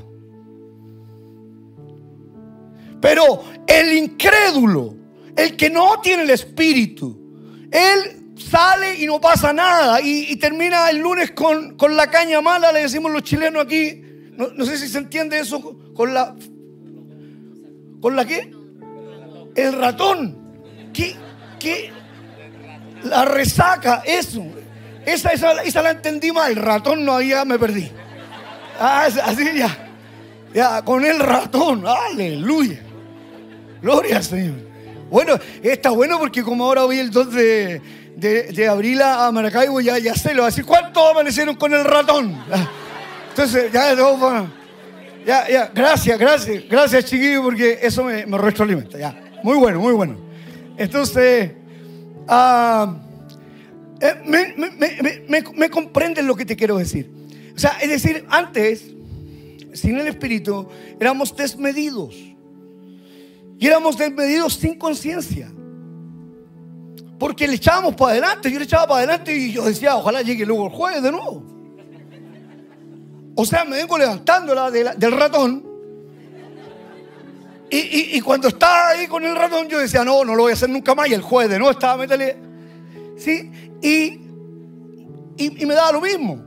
[3.00, 5.03] Pero el incrédulo
[5.36, 7.20] el que no tiene el espíritu,
[7.72, 12.82] él sale y no pasa nada y, termina el lunes con, la caña mala, le
[12.82, 14.02] decimos los chilenos aquí.
[14.36, 16.36] No, sé si se entiende eso con la...
[18.02, 18.52] ¿Con la qué?
[19.56, 20.38] El ratón.
[20.92, 21.16] ¿Qué?
[21.60, 21.92] ¿Qué?
[23.04, 24.44] La resaca, eso.
[25.06, 26.52] Esa, esa, la entendí mal.
[26.52, 27.90] El ratón no, había, me perdí.
[28.80, 29.92] Ah, así ya.
[30.54, 31.86] Ya, con el ratón.
[31.88, 32.82] Aleluya.
[33.82, 34.73] Gloria al Señor.
[35.10, 40.16] Bueno, está bueno porque como ahora voy el 2 de, abril a Maracaibo, ya, ya
[40.16, 42.38] sé, lo voy a decir, ¿cuántos amanecieron con el ratón?
[43.30, 43.96] Entonces, ya,
[45.26, 49.20] ya, ya, gracias, gracias, gracias chiquillo, porque eso me, me retroalimenta, ya.
[49.44, 50.18] Muy bueno, muy bueno.
[50.78, 51.52] Entonces,
[52.28, 52.96] ah,
[54.00, 54.16] eh,
[55.28, 57.10] me, me comprenden lo que te quiero decir.
[57.56, 58.86] O sea, es decir, antes,
[59.74, 60.68] sin el Espíritu,
[61.00, 62.33] éramos desmedidos.
[63.64, 65.50] Y éramos desmedidos sin conciencia.
[67.18, 70.46] Porque le echábamos para adelante, yo le echaba para adelante y yo decía, ojalá llegue
[70.46, 71.46] luego el jueves de nuevo.
[73.38, 75.66] O sea, me vengo levantándola del ratón.
[77.70, 80.70] Y, cuando estaba ahí con el ratón, yo decía, no, no lo voy a hacer
[80.70, 81.08] nunca más.
[81.08, 82.36] Y el jueves de nuevo estaba, métele.
[83.16, 83.50] ¿Sí?
[83.82, 84.20] Y,
[85.38, 86.44] y, me daba lo mismo.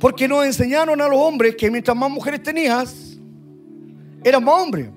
[0.00, 3.20] Porque nos enseñaron a los hombres que mientras más mujeres tenías,
[4.24, 4.90] eran más hombres.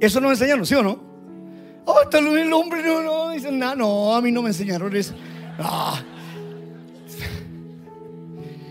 [0.00, 1.14] Eso nos enseñaron, ¿sí o no?
[1.86, 3.74] Oh, está el hombre no, no, dicen nada.
[3.74, 5.14] No, a mí no me enseñaron eso.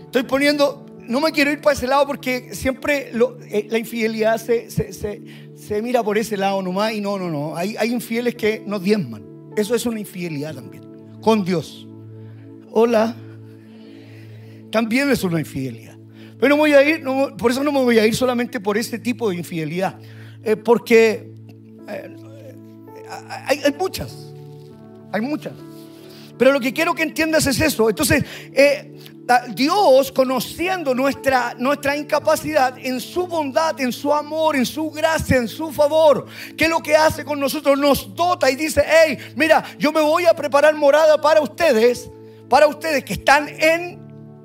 [0.04, 3.10] Estoy poniendo, no me quiero ir para ese lado porque siempre
[3.50, 7.56] eh, la infidelidad se, se, mira por ese lado nomás y no, no, no.
[7.56, 9.24] Hay, hay infieles que nos diezman.
[9.56, 10.84] Eso es una infidelidad también.
[11.20, 11.86] Con Dios.
[12.70, 13.16] Hola.
[14.70, 15.96] También es una infidelidad.
[16.38, 17.04] Pero no voy a ir,
[17.38, 19.98] por eso no me voy a ir solamente por este tipo de infidelidad.
[20.44, 21.32] Eh, porque
[21.88, 22.16] eh,
[23.46, 24.14] hay, hay muchas,
[25.12, 25.52] hay muchas.
[26.36, 27.88] Pero lo que quiero que entiendas es eso.
[27.88, 28.94] Entonces, eh,
[29.54, 35.48] Dios, conociendo nuestra, nuestra incapacidad, en su bondad, en su amor, en su gracia, en
[35.48, 36.26] su favor,
[36.56, 37.78] ¿qué es lo que hace con nosotros?
[37.78, 42.10] Nos dota y dice, hey, mira, yo me voy a preparar morada para ustedes,
[42.50, 43.98] para ustedes que están en,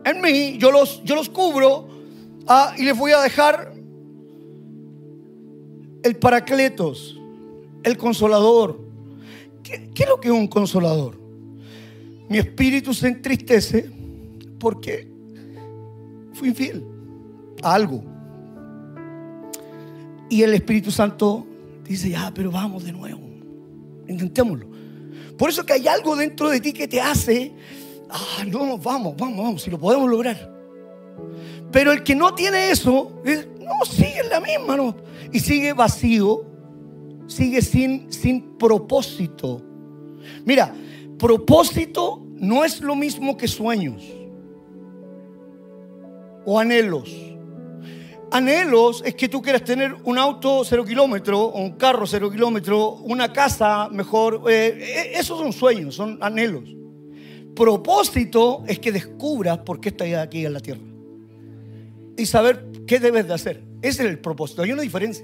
[0.06, 1.90] en mí, yo los, yo los cubro
[2.48, 3.74] ah, y les voy a dejar
[6.04, 7.20] el paracletos,
[7.84, 8.80] el consolador.
[9.64, 11.20] ¿Qué, ¿Qué es lo que es un consolador?
[12.30, 13.90] Mi espíritu se entristece
[14.60, 15.08] porque
[16.34, 16.84] fui infiel
[17.62, 18.04] a algo.
[20.30, 21.48] Y el Espíritu Santo
[21.84, 23.22] dice, ya, pero vamos de nuevo.
[24.08, 24.68] Intentémoslo.
[25.38, 27.54] Por eso que hay algo dentro de ti que te hace,
[28.10, 30.54] ah, no, vamos, vamos, vamos, si lo podemos lograr.
[31.72, 33.22] Pero el que no tiene eso,
[33.70, 34.96] no, sigue la misma, no.
[35.32, 36.44] Y sigue vacío,
[37.28, 39.62] sigue sin, sin propósito.
[40.46, 40.74] Mira,
[41.18, 44.04] propósito no es lo mismo que sueños
[46.46, 47.16] o anhelos.
[48.32, 53.34] Anhelos es que tú quieras tener un auto cero kilómetro, un carro cero kilómetro, una
[53.34, 54.44] casa mejor.
[54.50, 56.64] Eh, esos son sueños, son anhelos.
[57.56, 60.90] Propósito es que descubras por qué estás aquí en la tierra
[62.20, 63.64] y saber qué debes de hacer.
[63.84, 64.64] Ese es el propósito.
[64.64, 65.24] Hay una diferencia.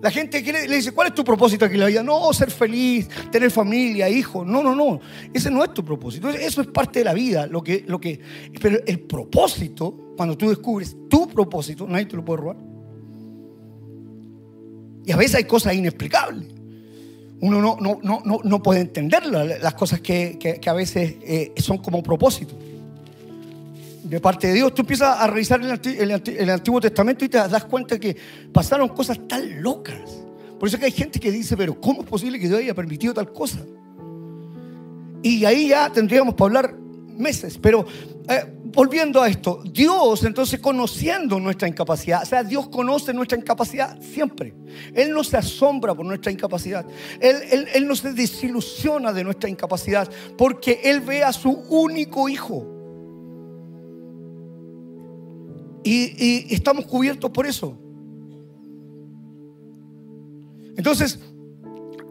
[0.00, 2.02] La gente le dice, ¿cuál es tu propósito aquí en la vida?
[2.02, 4.46] No, ser feliz, tener familia, hijos.
[4.46, 4.98] No, no, no.
[5.34, 6.30] Ese no es tu propósito.
[6.30, 7.46] Eso es parte de la vida.
[7.46, 8.18] Lo que, lo que,
[8.62, 12.56] pero el propósito, cuando tú descubres tu propósito, nadie te lo puede robar.
[15.04, 16.48] Y a veces hay cosas inexplicables.
[17.42, 21.76] Uno no, no, no, no puede entender las cosas que, que, a veces eh, son
[21.76, 22.54] como propósito
[24.10, 24.74] de parte de Dios.
[24.74, 28.16] Tú empiezas a revisar el, Antiguo Testamento y te das cuenta que
[28.52, 30.24] pasaron cosas tan locas.
[30.58, 33.14] Por eso que hay gente que dice, pero ¿cómo es posible que Dios haya permitido
[33.14, 33.60] tal cosa?
[35.22, 36.74] Y ahí ya tendríamos para hablar
[37.16, 37.56] meses.
[37.56, 37.86] Pero
[38.28, 43.96] eh, volviendo a esto, Dios entonces conociendo nuestra incapacidad, o sea, Dios conoce nuestra incapacidad
[44.02, 44.54] siempre.
[44.92, 46.84] Él no se asombra por nuestra incapacidad.
[47.20, 52.79] Él, él no se desilusiona de nuestra incapacidad porque Él ve a su único hijo
[55.82, 57.76] y, estamos cubiertos por eso.
[60.76, 61.18] Entonces,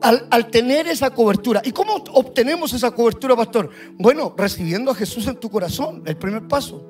[0.01, 3.69] al, tener esa cobertura, ¿y cómo obtenemos esa cobertura, pastor?
[3.97, 6.85] Bueno, recibiendo a Jesús en tu corazón, el primer paso.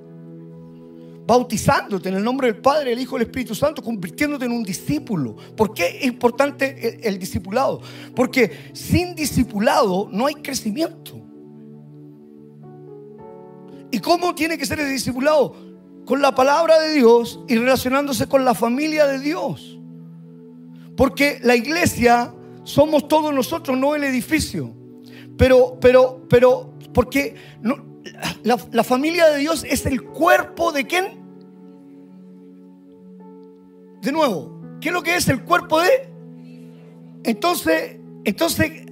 [1.26, 4.64] Bautizándote en el nombre del Padre, el Hijo y el Espíritu Santo, convirtiéndote en un
[4.64, 5.36] discípulo.
[5.56, 7.82] ¿Por qué es importante el, el discipulado?
[8.16, 11.22] Porque sin discipulado no hay crecimiento.
[13.92, 15.69] ¿Y cómo tiene que ser el discipulado?
[16.10, 19.78] Con la palabra de Dios y relacionándose con la familia de Dios.
[20.98, 24.74] Porque la iglesia somos todos nosotros, no el edificio.
[25.38, 28.02] Pero, pero, pero, porque no,
[28.42, 31.06] la, la familia de Dios es el cuerpo de quién?
[34.02, 36.10] De nuevo, ¿qué es lo que es el cuerpo de?
[37.24, 38.88] Entonces, entonces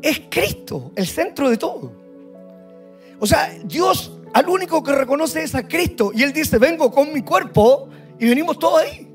[0.00, 1.92] es Cristo el centro de todo.
[3.20, 6.12] O sea, Dios al único que reconoce es a Cristo.
[6.14, 9.08] Y Él dice, vengo con mi cuerpo y venimos todos ahí.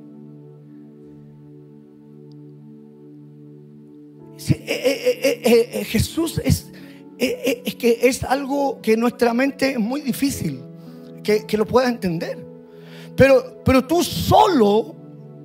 [4.49, 6.71] Eh, eh, eh, Jesús es,
[7.17, 10.61] es, que es algo que nuestra mente es muy difícil
[11.23, 12.45] que, que lo pueda entender.
[13.15, 14.95] Pero, pero tú solo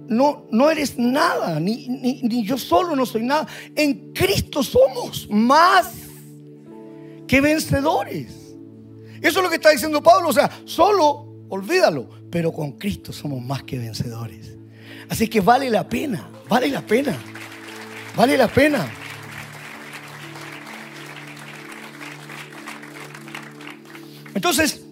[0.09, 3.47] no, no eres nada, ni, ni, ni yo solo no soy nada.
[3.75, 5.95] En Cristo somos más
[7.27, 8.42] que vencedores.
[9.23, 10.29] Eso es lo que está diciendo Pablo.
[10.29, 12.09] O sea, solo olvídalo.
[12.31, 14.57] Pero con Cristo somos más que vencedores.
[15.09, 17.15] Así que vale la pena, vale la pena,
[18.17, 18.91] vale la pena.
[24.35, 24.83] Entonces,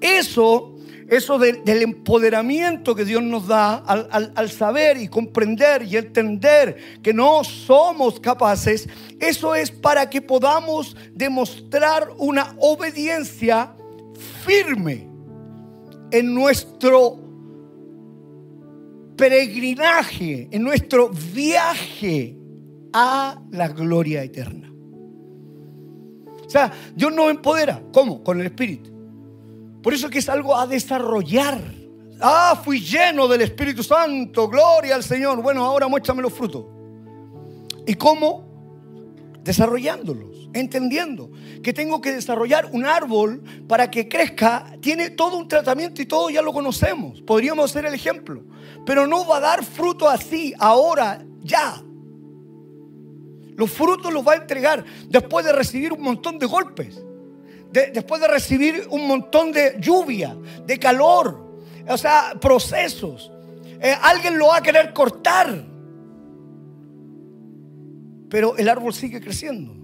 [0.00, 0.75] eso
[1.08, 7.44] eso del empoderamiento que Dios nos da al, saber y comprender y entender que no
[7.44, 8.88] somos capaces,
[9.20, 13.72] eso es para que podamos demostrar una obediencia
[14.44, 15.08] firme
[16.10, 17.20] en nuestro
[19.16, 22.36] peregrinaje, en nuestro viaje
[22.92, 24.72] a la gloria eterna.
[26.46, 27.82] O sea, Dios nos empodera.
[27.92, 28.22] ¿Cómo?
[28.22, 28.95] Con el Espíritu.
[29.86, 31.60] Por eso que es algo a desarrollar.
[32.20, 35.40] Ah, fui lleno del Espíritu Santo, gloria al Señor.
[35.40, 36.64] Bueno, ahora muéstrame los frutos.
[37.86, 39.38] ¿Y cómo?
[39.44, 41.30] Desarrollándolos, entendiendo
[41.62, 44.76] que tengo que desarrollar un árbol para que crezca.
[44.80, 47.22] Tiene todo un tratamiento y todo ya lo conocemos.
[47.22, 48.42] Podríamos ser el ejemplo.
[48.84, 51.80] Pero no va a dar fruto así, ahora, ya.
[53.54, 57.05] Los frutos los va a entregar después de recibir un montón de golpes.
[57.92, 63.30] Después de recibir un montón de lluvia, de calor, o sea, procesos.
[63.80, 65.64] Eh, alguien lo va a querer cortar.
[68.28, 69.74] Pero el árbol sigue creciendo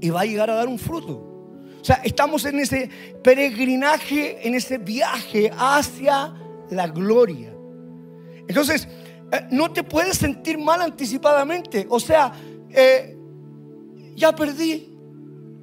[0.00, 1.32] y va a llegar a dar un fruto.
[1.80, 2.90] O sea, estamos en ese
[3.22, 6.34] peregrinaje, en ese viaje hacia
[6.70, 7.52] la gloria.
[8.48, 8.88] Entonces,
[9.32, 11.86] eh, no te puedes sentir mal anticipadamente.
[11.88, 12.32] O sea,
[12.70, 13.16] eh,
[14.14, 14.88] ya perdí.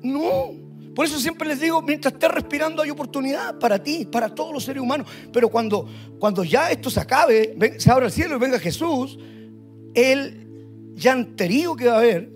[0.01, 0.58] No.
[0.99, 4.65] Por eso siempre les digo, mientras estés respirando hay oportunidad para ti, para todos los
[4.65, 5.07] seres humanos.
[5.31, 5.87] Pero cuando,
[6.19, 9.17] cuando ya esto se acabe, se abra el cielo y venga Jesús,
[9.93, 12.29] el llanterío que va a haber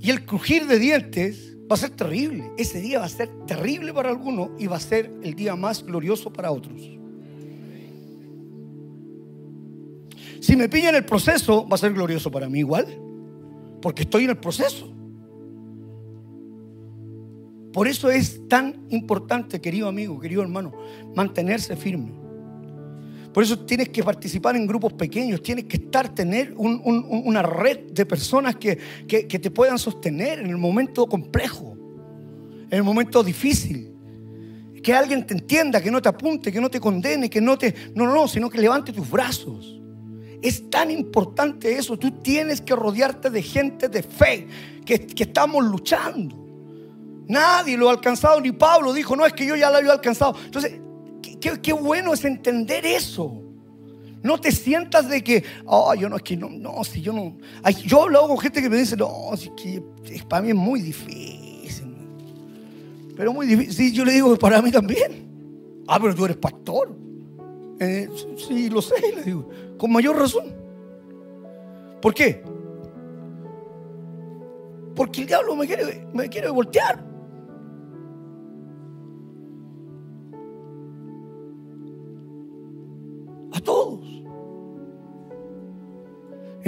[0.00, 2.52] y el crujir de dientes Va a ser terrible.
[2.58, 5.82] Ese día va a ser terrible para algunos y va a ser el día más
[5.82, 6.78] glorioso para otros.
[10.40, 12.86] Si me pillan el proceso, va a ser glorioso para mí igual.
[13.80, 14.93] Porque estoy en el proceso.
[17.74, 20.72] Por eso es tan importante, querido amigo, querido hermano,
[21.12, 22.12] mantenerse firme.
[23.32, 28.06] Por eso tienes que participar en grupos pequeños, tienes que estar, tener una red de
[28.06, 31.76] personas que, que, te puedan sostener en el momento complejo,
[32.70, 33.90] en el momento difícil.
[34.80, 37.74] Que alguien te entienda, que no te apunte, que no te condene, que no te...
[37.96, 39.80] No, no, sino que levante tus brazos.
[40.40, 41.98] Es tan importante eso.
[41.98, 44.46] Tú tienes que rodearte de gente de fe,
[44.84, 46.43] que, que estamos luchando.
[47.26, 50.36] Nadie lo ha alcanzado, ni Pablo dijo, no es que yo ya lo había alcanzado.
[50.44, 50.80] Entonces,
[51.62, 53.42] Qué, bueno es entender eso.
[54.22, 57.36] No te sientas de que, oh, yo no, es que no, no, si yo no.
[57.84, 59.82] yo he hablado con gente que me dice, no, si que
[60.26, 61.94] para mí es muy difícil.
[63.14, 63.74] Pero muy difícil.
[63.74, 65.84] Sí, yo le digo para mí también.
[65.86, 66.96] Ah, pero tú eres pastor.
[67.78, 68.08] Eh,
[68.48, 69.48] sí, lo sé, le digo.
[69.76, 70.46] Con mayor razón.
[72.00, 72.42] ¿Por qué?
[74.96, 77.13] Porque el diablo me quiere, me quiere voltear.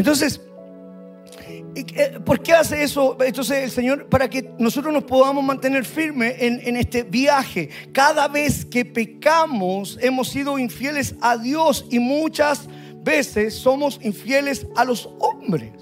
[0.07, 0.41] Entonces,
[2.25, 3.17] ¿por qué hace eso?
[3.21, 7.71] Entonces el Señor, para que nosotros nos podamos mantener firmes en, este viaje.
[7.91, 12.69] Cada vez que pecamos, hemos sido infieles a Dios y muchas
[13.03, 15.73] veces somos infieles a los hombres.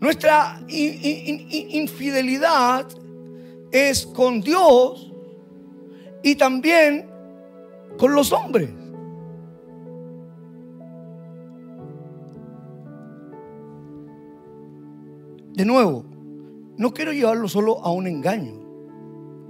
[0.00, 0.60] Nuestra
[1.70, 2.88] infidelidad
[3.70, 5.12] es con Dios
[6.24, 7.08] y también
[7.96, 8.81] con los hombres.
[15.54, 16.04] De nuevo,
[16.78, 18.54] no quiero llevarlo solo a un engaño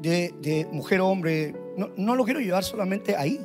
[0.01, 1.55] de, mujer o hombre.
[1.77, 3.41] No, no lo quiero llevar solamente ahí.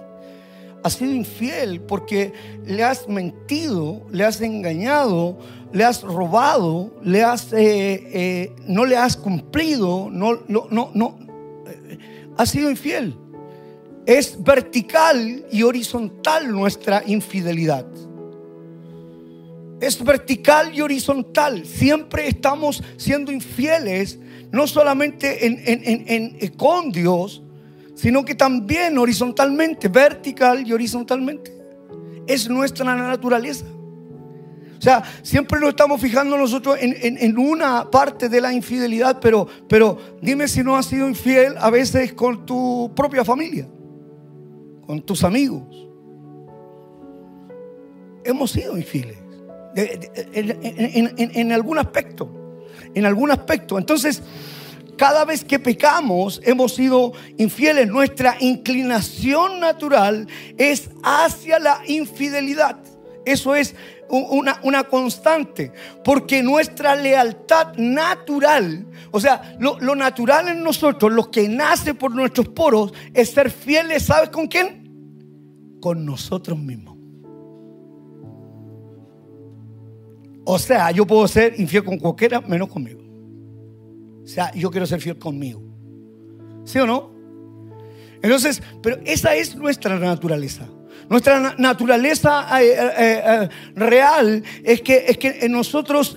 [0.84, 2.34] Has sido infiel porque
[2.66, 5.38] le has mentido, le has engañado,
[5.74, 7.60] le has robado, le has, eh,
[8.14, 11.18] eh, no le has cumplido, no, no, no, no.
[11.68, 11.97] Eh,
[12.38, 13.16] has sido infiel
[14.08, 17.86] es vertical y horizontal nuestra infidelidad.
[19.80, 21.65] Es vertical y horizontal.
[21.65, 24.19] Siempre estamos siendo infieles,
[24.51, 27.43] no solamente en, con Dios,
[27.95, 31.55] sino que también horizontalmente, vertical y horizontalmente.
[32.25, 33.65] Es nuestra naturaleza.
[34.78, 39.97] O sea, siempre nos estamos fijando nosotros en, una parte de la infidelidad, pero, pero
[40.21, 43.67] dime si no has sido infiel a veces con tu propia familia
[44.88, 45.88] con tus amigos.
[48.23, 49.17] Hemos sido infieles
[49.78, 52.30] en, algún aspecto.
[52.93, 53.78] En algún aspecto.
[53.78, 54.23] Entonces,
[54.97, 57.88] cada vez que pecamos, hemos sido infieles.
[57.88, 62.78] Nuestra inclinación natural es hacia la infidelidad.
[63.25, 63.75] Eso es
[64.09, 65.73] una, constante,
[66.03, 72.15] porque nuestra lealtad natural, o sea, lo, lo, natural en nosotros, lo que nace por
[72.15, 75.78] nuestros poros, es ser fieles, ¿sabes con quién?
[75.82, 76.96] Con nosotros mismos.
[80.49, 83.01] O sea, yo puedo ser infiel con cualquiera, menos conmigo.
[84.23, 85.61] O sea, yo quiero ser fiel conmigo.
[86.63, 87.11] ¿Sí o no?
[88.21, 90.65] Entonces, pero esa es nuestra naturaleza.
[91.09, 96.15] Nuestra naturaleza eh, eh, eh, real es que, es que nosotros,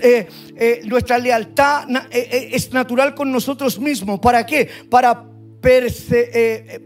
[0.84, 4.20] nuestra lealtad es natural con nosotros mismos.
[4.20, 4.68] ¿Para qué?
[4.88, 5.26] Para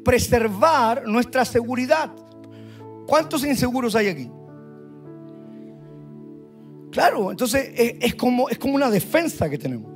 [0.03, 2.11] preservar nuestra seguridad.
[3.07, 4.30] ¿Cuántos inseguros hay aquí?
[6.95, 9.92] Claro, entonces es, como, es como una defensa que tenemos.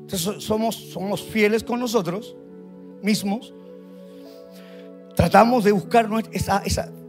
[0.00, 2.34] Entonces somos, somos fieles con nosotros
[3.02, 3.52] mismos
[5.20, 6.08] Tratamos de buscar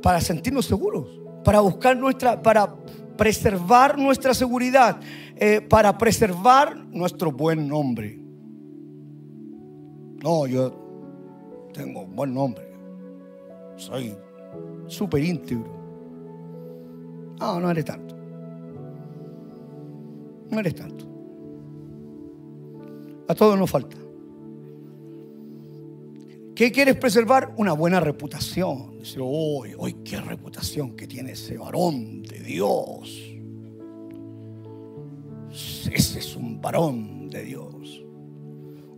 [0.01, 1.07] para sentirnos seguros,
[1.45, 2.75] para buscar nuestra, para,
[3.15, 4.99] preservar nuestra seguridad,
[5.38, 8.19] eh, para preservar nuestro buen nombre.
[10.21, 12.65] No, yo tengo un buen nombre.
[13.77, 14.13] Soy
[14.88, 15.71] súper íntegro.
[17.39, 18.11] No, no eres tanto.
[20.52, 21.06] No eres tanto.
[23.28, 23.97] A todos nos falta.
[26.54, 27.54] ¿Qué quieres preservar?
[27.58, 28.99] Una buena reputación.
[28.99, 33.32] Dice, hoy, hoy, qué reputación que tiene ese varón de Dios.
[35.52, 38.06] Ese es un varón de Dios.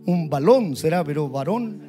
[0.06, 1.83] Un balón será, pero varón.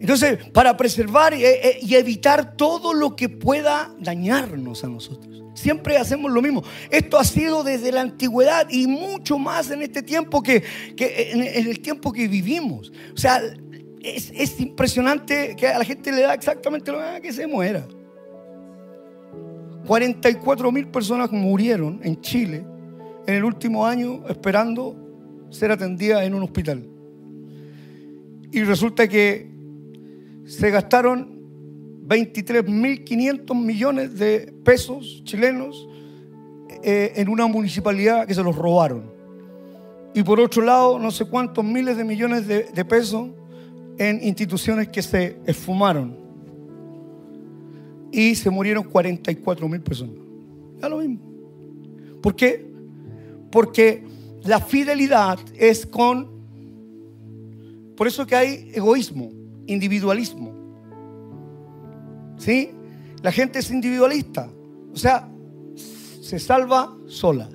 [0.00, 5.42] Entonces, para preservar y eh, eh, evitar todo lo que pueda dañarnos a nosotros.
[5.54, 6.62] Siempre hacemos lo mismo.
[6.88, 10.62] Esto ha sido desde la antigüedad y mucho más en este tiempo que,
[10.96, 12.92] en, el tiempo que vivimos.
[13.12, 13.42] O sea,
[14.00, 17.84] es, impresionante que a la gente le da exactamente lo que se muera.
[19.84, 22.64] 44 mil personas murieron en Chile
[23.26, 24.94] en el último año esperando
[25.50, 26.86] ser atendidas en un hospital.
[28.52, 29.57] Y resulta que
[30.48, 31.38] se gastaron
[32.06, 35.86] 23.500 millones de pesos chilenos
[36.82, 39.12] eh, en una municipalidad que se los robaron.
[40.14, 43.28] Y por otro lado, no sé cuántos miles de millones de, pesos
[43.98, 46.16] en instituciones que se esfumaron.
[48.10, 50.16] Y se murieron 44 mil personas.
[50.80, 51.20] Ya lo mismo.
[52.22, 52.66] ¿Por qué?
[53.52, 54.02] Porque
[54.44, 56.38] la fidelidad es con...
[57.96, 59.30] Por eso que hay egoísmo,
[59.68, 60.52] individualismo.
[62.36, 62.70] ¿Sí?
[63.22, 64.48] La gente es individualista.
[64.92, 65.28] O sea,
[65.74, 67.48] se salva sola.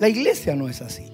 [0.00, 1.04] La iglesia no es así.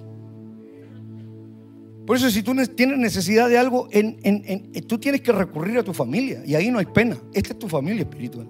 [2.07, 5.93] Por eso si tú tienes necesidad de algo, en, tú tienes que recurrir a tu
[5.93, 6.43] familia.
[6.45, 7.17] Y ahí no hay pena.
[7.33, 8.49] Esta es tu familia espiritual.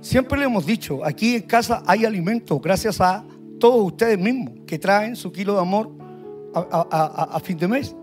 [0.00, 3.24] Siempre le hemos dicho, aquí en casa hay alimento gracias a
[3.58, 5.90] todos ustedes mismos que traen su kilo de amor
[6.54, 7.94] a fin de mes.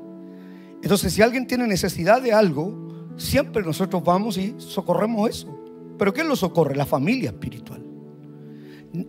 [0.85, 5.59] Entonces, si alguien tiene necesidad de algo, siempre nosotros vamos y socorremos eso.
[5.97, 6.75] Pero ¿quién lo socorre?
[6.75, 7.83] La familia espiritual.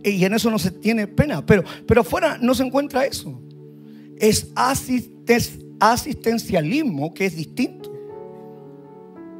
[0.03, 1.45] Y en eso no se tiene pena.
[1.45, 3.39] Pero, pero afuera no se encuentra eso.
[4.17, 7.93] Es asistencialismo que es distinto.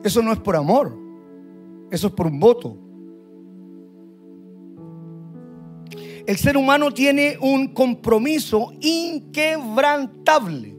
[0.04, 0.96] Eso no es por amor.
[1.90, 2.78] Eso es por un voto.
[6.28, 10.77] El ser humano tiene un compromiso inquebrantable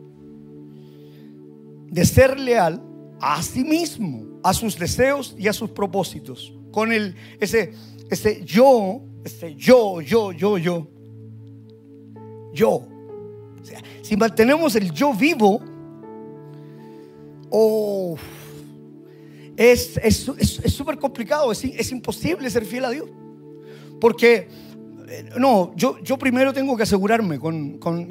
[1.90, 2.82] de ser leal
[3.20, 6.52] a sí mismo, a sus deseos y a sus propósitos.
[6.70, 7.72] Con el, ese,
[8.10, 10.86] ese yo, ese yo, yo, yo, yo.
[12.52, 12.82] Yo.
[14.02, 15.60] si mantenemos el yo vivo,
[17.50, 18.16] oh,
[19.56, 20.00] es
[20.66, 23.08] súper es, complicado, es, es, imposible ser fiel a Dios.
[24.00, 24.48] Porque,
[25.08, 28.10] eh, no, yo, yo primero tengo que asegurarme, con, con,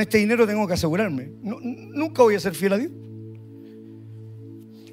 [0.00, 1.30] este dinero tengo que asegurarme.
[1.42, 2.92] nunca voy a ser fiel a Dios.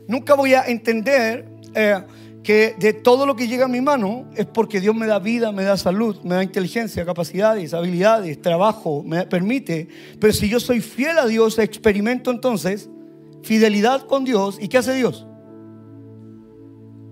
[0.08, 2.04] Nunca voy a entender eh,
[2.43, 5.51] que de todo lo que llega a mi mano es porque Dios me da vida,
[5.51, 9.88] me da salud, me da inteligencia, capacidades, habilidades, trabajo, me permite.
[10.20, 12.89] Pero si yo soy fiel a Dios, experimento entonces
[13.43, 14.58] fidelidad con Dios.
[14.60, 15.26] ¿Y qué hace Dios?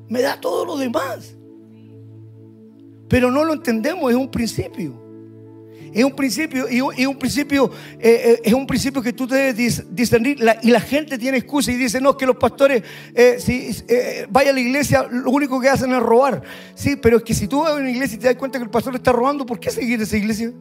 [0.10, 1.36] Me da todo lo demás.
[3.08, 5.01] Pero no lo entendemos, es un principio.
[5.94, 7.70] Es un principio, y un, principio,
[8.00, 10.38] eh, eh, es un principio que tú debes discernir.
[10.62, 12.82] y la gente tiene excusa y dice, no, que los pastores,
[13.14, 13.72] eh, si
[14.30, 16.44] vaya a la iglesia, lo único que hacen es robar.
[16.76, 18.64] Sí, pero es que si tú vas a una iglesia y te das cuenta que
[18.64, 20.54] el pastor está robando, ¿por qué seguir esa iglesia?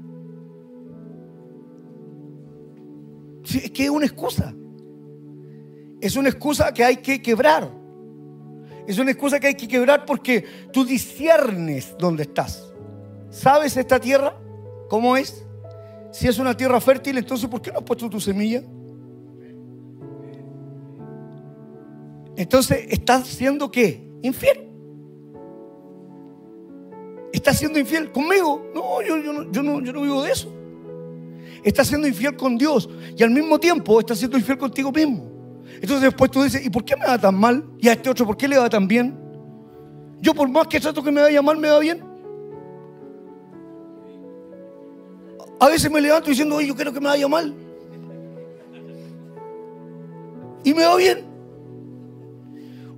[3.59, 4.55] es que es una excusa.
[6.01, 7.71] Es una excusa que hay que quebrar.
[8.87, 12.73] Es una excusa que hay que quebrar porque tú disiernes dónde estás.
[13.31, 14.35] ¿Sabes esta tierra?
[14.91, 15.47] ¿Cómo es?
[16.11, 18.61] Si es una tierra fértil, entonces ¿por qué no has puesto tu semilla?
[22.37, 24.11] Entonces, ¿estás siendo qué?
[24.23, 24.67] Infiel.
[27.33, 28.69] ¿Estás siendo infiel conmigo?
[28.75, 30.53] No yo, no, yo, no, yo no vivo de eso.
[31.63, 35.31] Estás siendo infiel con Dios y al mismo tiempo estás siendo infiel contigo mismo.
[35.75, 37.65] Entonces después tú dices, ¿y por qué me va tan mal?
[37.79, 39.17] Y a este otro, ¿por qué le va tan bien?
[40.21, 42.10] Yo por más que trato que me vaya mal, me va bien.
[45.61, 47.55] A veces me levanto diciendo, oye, yo quiero que me vaya mal.
[50.65, 51.25] Y me va bien.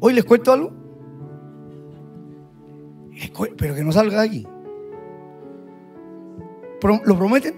[0.00, 0.72] Hoy les cuento algo.
[3.56, 4.46] Pero que no salga de aquí.
[7.04, 7.54] ¿Lo prometen?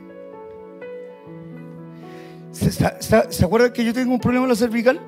[2.53, 5.01] ¿Se, acuerdan que yo tengo un problema en la cervical?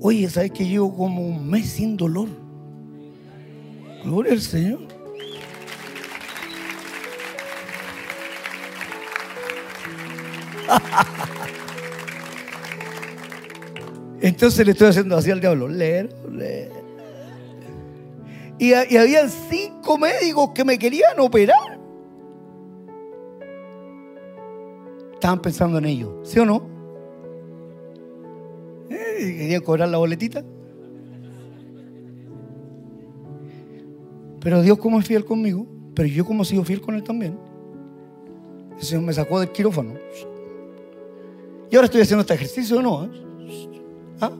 [0.00, 2.28] Oye, ¿sabes que llevo como un mes sin dolor?
[4.04, 4.99] Gloria al Señor.
[14.20, 15.68] Entonces le estoy haciendo así al diablo.
[15.68, 16.70] Leer, leer.
[18.58, 21.78] Y, y había cinco médicos que me querían operar.
[25.14, 26.62] Estaban pensando en ello, ¿sí o no?
[28.90, 30.42] Eh, querían cobrar la boletita.
[34.40, 37.38] Pero Dios como es fiel conmigo, pero yo como he sido fiel con Él también.
[38.78, 39.92] El Señor me sacó del quirófano.
[41.70, 43.08] Y ahora estoy haciendo este ejercicio, ¿no?
[44.20, 44.30] ¿Ah?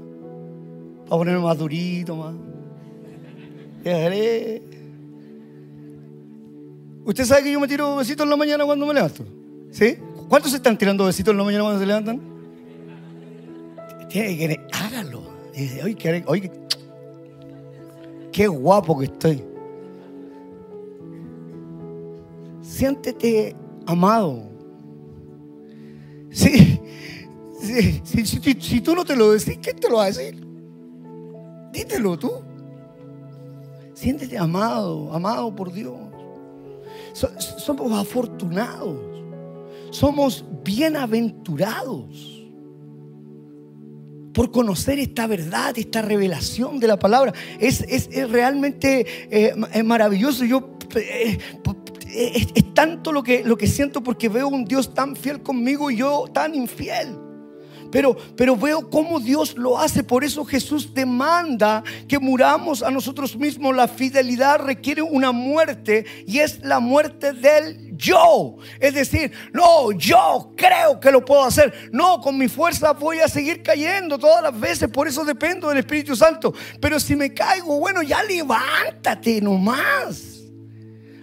[1.04, 2.34] Para ponerme más durito, más.
[7.04, 9.24] ¿Usted sabe que yo me tiro besitos en la mañana cuando me levanto?
[9.70, 9.96] ¿Sí?
[10.28, 12.20] ¿Cuántos se están tirando besitos en la mañana cuando se levantan?
[14.08, 15.22] Tiene que hágalo.
[15.84, 16.50] Oye, qué, oye,
[18.32, 19.44] qué guapo que estoy.
[22.62, 23.54] Siéntete
[23.86, 24.42] amado.
[26.30, 26.69] Sí,
[28.04, 30.46] si, tú no te lo decís, ¿quién te lo va a decir?
[31.72, 32.32] Dítelo tú.
[33.94, 35.96] Siéntete amado, amado por Dios.
[37.12, 38.98] somos afortunados.
[39.90, 42.38] Somos bienaventurados
[44.32, 47.34] por conocer esta verdad, esta revelación de la palabra.
[47.58, 50.44] Es, realmente eh, maravilloso.
[50.44, 51.38] Yo eh,
[52.06, 55.96] es, tanto lo que, lo que siento porque veo un Dios tan fiel conmigo y
[55.96, 57.29] yo tan infiel.
[57.90, 60.02] Pero, pero veo cómo Dios lo hace.
[60.02, 63.74] Por eso Jesús demanda que muramos a nosotros mismos.
[63.74, 68.56] La fidelidad requiere una muerte y es la muerte del yo.
[68.78, 71.90] Es decir, no, yo creo que lo puedo hacer.
[71.92, 74.88] No, con mi fuerza voy a seguir cayendo todas las veces.
[74.88, 76.52] Por eso dependo del Espíritu Santo.
[76.80, 80.40] Pero si me caigo, bueno, ya levántate nomás.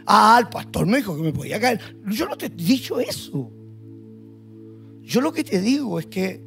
[0.05, 1.81] Ah, el pastor me dijo que me podía caer.
[2.07, 3.51] Yo no te he dicho eso.
[5.01, 6.46] Yo lo que te digo es que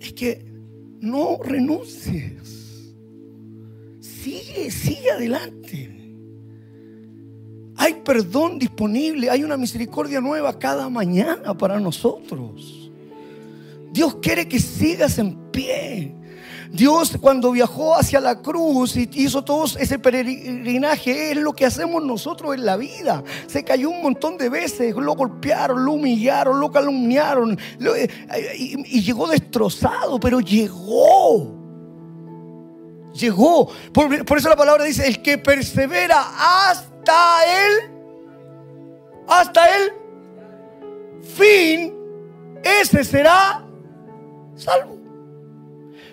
[0.00, 0.44] es que
[1.00, 2.94] no renuncies.
[4.00, 5.94] Sigue, sigue adelante.
[7.76, 12.90] Hay perdón disponible, hay una misericordia nueva cada mañana para nosotros.
[13.92, 16.14] Dios quiere que sigas en pie.
[16.70, 22.02] Dios cuando viajó hacia la cruz y hizo todo ese peregrinaje, es lo que hacemos
[22.02, 23.22] nosotros en la vida.
[23.46, 28.08] Se cayó un montón de veces, lo golpearon, lo humillaron, lo calumniaron eh,
[28.56, 31.54] y, llegó destrozado, pero llegó.
[33.14, 33.68] Llegó.
[33.92, 36.22] Por, eso la palabra dice, el que persevera
[36.68, 37.90] hasta él,
[39.26, 39.92] hasta el
[41.22, 41.94] fin,
[42.62, 43.64] ese será
[44.54, 44.97] salvo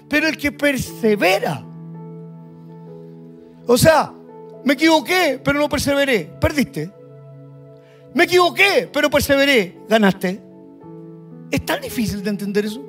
[0.10, 1.64] pero el que persevera.
[3.68, 4.14] O sea,
[4.64, 6.32] me equivoqué, pero no perseveré.
[6.39, 6.91] Perdiste.
[8.14, 9.78] Me equivoqué, pero perseveré.
[9.89, 10.41] Ganaste.
[11.51, 12.85] ¿Es tan difícil de entender eso?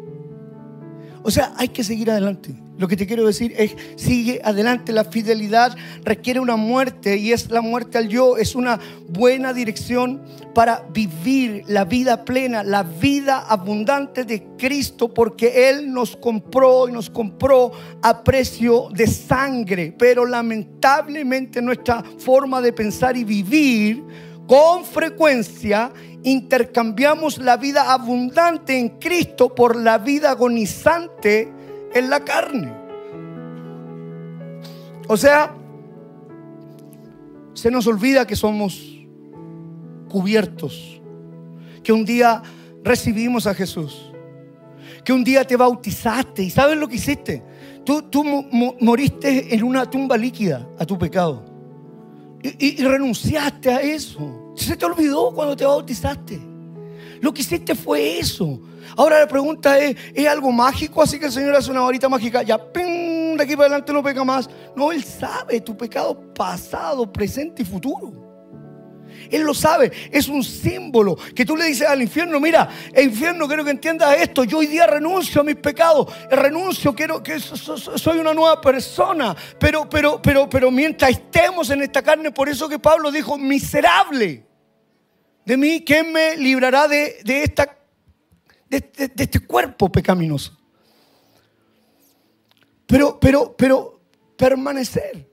[1.27, 2.55] O sea, hay que seguir adelante.
[2.79, 4.93] Lo que te quiero decir es, sigue adelante.
[4.93, 8.37] La fidelidad requiere una muerte y es la muerte al yo.
[8.37, 10.23] Es una buena dirección
[10.55, 16.93] para vivir la vida plena, la vida abundante de Cristo, porque Él nos compró y
[16.93, 17.73] nos compró
[18.03, 19.93] a precio de sangre.
[19.99, 24.05] Pero lamentablemente nuestra forma de pensar y vivir
[24.47, 25.93] con frecuencia
[26.23, 31.53] intercambiamos la vida abundante en Cristo por la vida agonizante
[31.95, 32.73] en la carne.
[35.09, 35.55] O sea,
[37.55, 38.83] se nos olvida que somos
[40.09, 41.01] cubiertos,
[41.83, 42.43] que un día
[42.83, 44.13] recibimos a Jesús,
[45.05, 47.43] que un día te bautizaste y sabes lo que hiciste.
[47.85, 48.25] Tú, tú
[48.81, 51.56] moriste en una tumba líquida a tu pecado
[52.59, 54.53] y, renunciaste a eso.
[54.57, 56.41] Se te olvidó cuando te bautizaste.
[57.21, 58.61] Lo que hiciste fue eso.
[58.97, 61.03] Ahora la pregunta es, ¿es algo mágico?
[61.03, 63.37] Así que el Señor hace una varita mágica, ya, ¡ping!
[63.37, 64.49] de aquí para adelante no peca más.
[64.75, 68.26] No, Él sabe tu pecado pasado, presente y futuro.
[69.31, 73.47] Él lo sabe, es un símbolo que tú le dices al infierno, mira, el infierno
[73.47, 78.19] quiero que entiendas esto, yo hoy día renuncio a mis pecados, renuncio, quiero que soy
[78.19, 82.79] una nueva persona, pero, pero, pero, pero mientras estemos en esta carne, por eso que
[82.79, 84.47] Pablo dijo, miserable
[85.47, 87.79] de mí, ¿quién me librará de, esta,
[88.69, 90.59] de, este cuerpo pecaminoso?
[92.85, 94.01] Pero, pero, pero,
[94.37, 95.31] permanecer.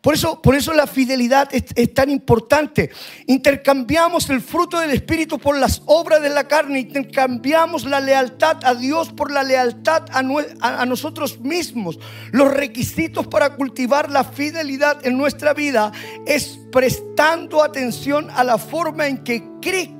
[0.00, 2.90] Por eso, por eso la fidelidad es, tan importante.
[3.26, 6.80] Intercambiamos el fruto del Espíritu por las obras de la carne.
[6.80, 10.20] Intercambiamos la lealtad a Dios por la lealtad a,
[10.60, 11.98] a nosotros mismos.
[12.30, 15.92] Los requisitos para cultivar la fidelidad en nuestra vida
[16.26, 19.97] es prestando atención a la forma en que Cristo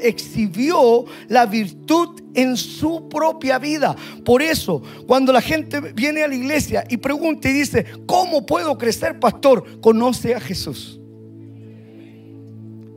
[0.00, 3.96] exhibió la virtud en su propia vida.
[4.24, 8.76] Por eso, cuando la gente viene a la iglesia y pregunta y dice, ¿cómo puedo
[8.78, 9.80] crecer, pastor?
[9.80, 11.00] Conoce a Jesús.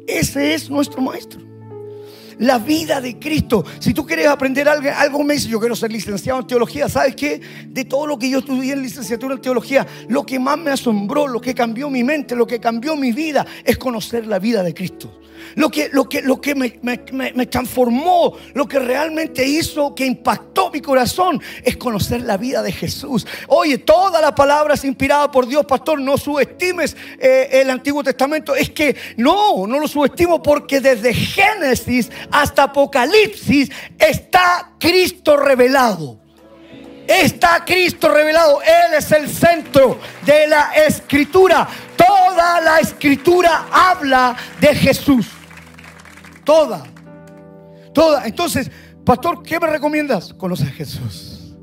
[0.07, 1.39] Ese es nuestro maestro.
[2.39, 3.65] La vida de Cristo.
[3.79, 6.87] Si tú quieres aprender algo, algo me dice, yo quiero ser licenciado en teología.
[6.87, 7.41] ¿Sabes qué?
[7.67, 11.27] De todo lo que yo estudié en licenciatura en teología, lo que más me asombró,
[11.27, 14.73] lo que cambió mi mente, lo que cambió mi vida, es conocer la vida de
[14.73, 15.19] Cristo.
[15.55, 20.71] Lo que, lo que, lo que me, me, transformó, lo que realmente hizo, que impactó
[20.71, 23.25] mi corazón, es conocer la vida de Jesús.
[23.47, 25.99] Oye, toda la palabra es inspirada por Dios, pastor.
[25.99, 28.55] No subestimes eh, el Antiguo Testamento.
[28.55, 36.19] Es que no, no lo subestimo porque desde Génesis hasta Apocalipsis está Cristo revelado.
[37.09, 38.61] Está Cristo revelado.
[38.61, 41.67] Él es el centro de la escritura.
[41.97, 45.27] Toda la escritura habla de Jesús.
[46.43, 46.83] Toda.
[47.95, 48.27] Toda.
[48.27, 48.69] Entonces,
[49.03, 50.35] pastor, ¿qué me recomiendas?
[50.35, 51.55] Conoce a Jesús.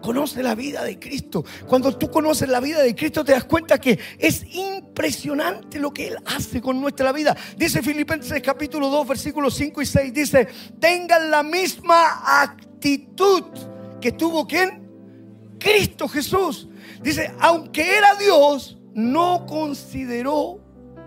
[0.00, 1.44] Conoce la vida de Cristo.
[1.66, 6.08] Cuando tú conoces la vida de Cristo te das cuenta que es impresionante lo que
[6.08, 7.36] Él hace con nuestra vida.
[7.56, 10.14] Dice Filipenses capítulo 2 versículos 5 y 6.
[10.14, 10.46] Dice,
[10.78, 12.73] tengan la misma actitud
[14.00, 14.84] que tuvo quien?
[15.58, 16.68] Cristo Jesús.
[17.02, 20.60] Dice, aunque era Dios, no consideró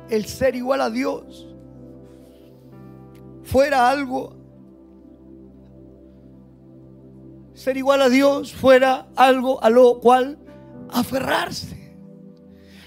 [0.09, 1.47] el ser igual a Dios.
[3.43, 4.35] Fuera algo,
[7.53, 10.37] ser igual a Dios fuera algo a lo cual
[10.89, 11.95] aferrarse.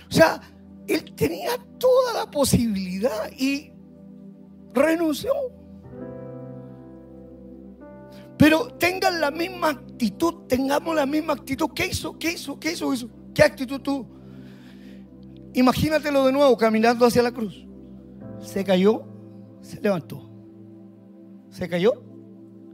[0.09, 0.41] O sea,
[0.87, 3.73] él tenía toda la posibilidad y
[4.75, 5.33] renunció.
[8.41, 11.69] Pero tengan la misma actitud, tengamos la misma actitud.
[11.75, 12.19] ¿Qué hizo?
[12.19, 12.59] ¿Qué hizo?
[12.59, 13.11] ¿Qué hizo?
[13.35, 14.07] ¿Qué actitud tú?
[15.53, 17.67] Imagínatelo de nuevo caminando hacia la cruz.
[18.41, 19.03] Se cayó,
[19.61, 20.31] se levantó.
[21.51, 22.03] Se cayó,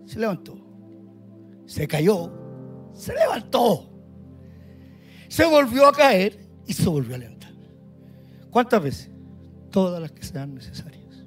[0.05, 0.57] se levantó.
[1.67, 2.33] Se cayó,
[2.93, 3.91] se levantó.
[5.27, 7.51] Se volvió a caer y se volvió a levantar.
[8.51, 9.11] ¿Cuántas veces?
[9.73, 11.25] Todas las que sean necesarias.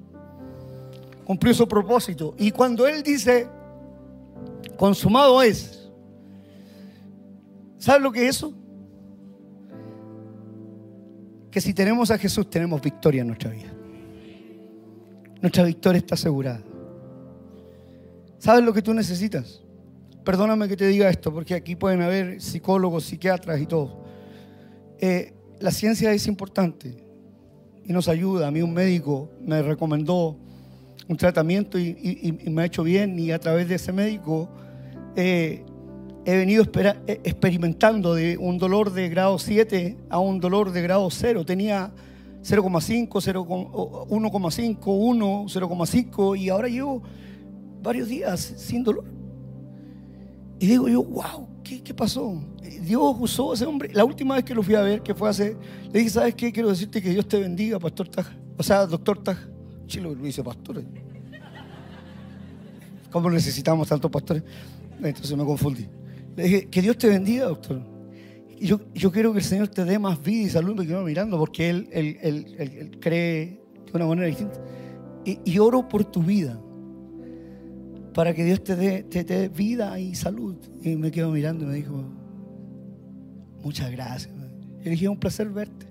[1.26, 2.34] Cumplió su propósito.
[2.38, 3.59] Y cuando Él dice,
[4.76, 5.90] consumado es,
[7.78, 8.54] ¿sabe lo que es eso?
[11.50, 13.72] que si tenemos a Jesús tenemos victoria en nuestra vida.
[15.42, 16.62] Nuestra victoria está asegurada.
[18.38, 19.62] ¿Sabes lo que tú necesitas?
[20.24, 24.04] Perdóname que te diga esto, porque aquí pueden haber psicólogos, psiquiatras y todo.
[24.98, 26.96] Eh, la ciencia es importante
[27.84, 28.46] y nos ayuda.
[28.46, 30.38] A mí un médico me recomendó
[31.10, 34.48] un tratamiento y, me ha hecho bien y a través de ese médico
[35.16, 35.64] eh,
[36.24, 41.10] he venido eh, experimentando de un dolor de grado 7 a un dolor de grado
[41.10, 41.44] 0.
[41.44, 41.90] Tenía
[42.44, 47.02] 0,5, 1,5, 1, 0,5 y ahora llevo
[47.82, 49.04] varios días sin dolor.
[50.60, 52.40] Y digo yo, wow, ¿qué, ¿qué, pasó?
[52.82, 53.92] Dios usó a ese hombre.
[53.92, 55.56] La última vez que lo fui a ver, que fue hace,
[55.92, 56.52] le dije, ¿sabes qué?
[56.52, 58.36] Quiero decirte que Dios te bendiga, Pastor Taja.
[58.56, 59.50] O sea, Doctor Taja.
[59.90, 60.84] Chilo lo dice pastor.
[63.10, 64.42] ¿Cómo necesitamos tantos pastores?
[65.02, 65.86] Entonces me confundí.
[66.36, 67.82] Le dije, que Dios te bendiga, doctor.
[68.60, 71.38] Yo, yo quiero que el Señor te dé más vida y salud, me quedo mirando,
[71.38, 74.60] porque Él, él, él, cree de una manera distinta.
[75.24, 76.60] Y, oro por tu vida,
[78.14, 80.56] para que Dios te dé, te dé vida y salud.
[80.82, 82.04] Y me quedo mirando y me dijo,
[83.62, 84.34] muchas gracias.
[84.80, 85.86] Y le dije, un placer verte.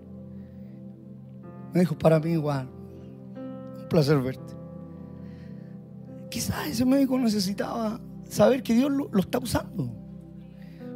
[1.74, 2.70] Me dijo, para mí igual,
[3.82, 4.59] un placer verte.
[6.30, 8.00] Quizás ese médico necesitaba
[8.30, 10.00] saber que Dios lo está usando.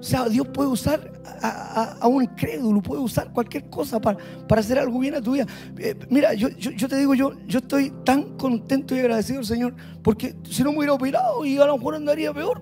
[0.04, 4.18] O sea, Dios puede usar a, un incrédulo, puede usar cualquier cosa para,
[4.50, 5.48] para, hacer algo bien a tu vida.
[5.78, 10.36] Eh, mira, yo, te digo, yo, yo estoy tan contento y agradecido al Señor, porque
[10.50, 12.62] si no me hubiera operado y a lo mejor andaría peor.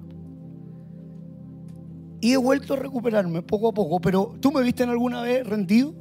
[2.19, 5.43] Y he vuelto a recuperarme poco a poco, pero ¿tú me viste en alguna vez
[5.47, 5.95] rendido?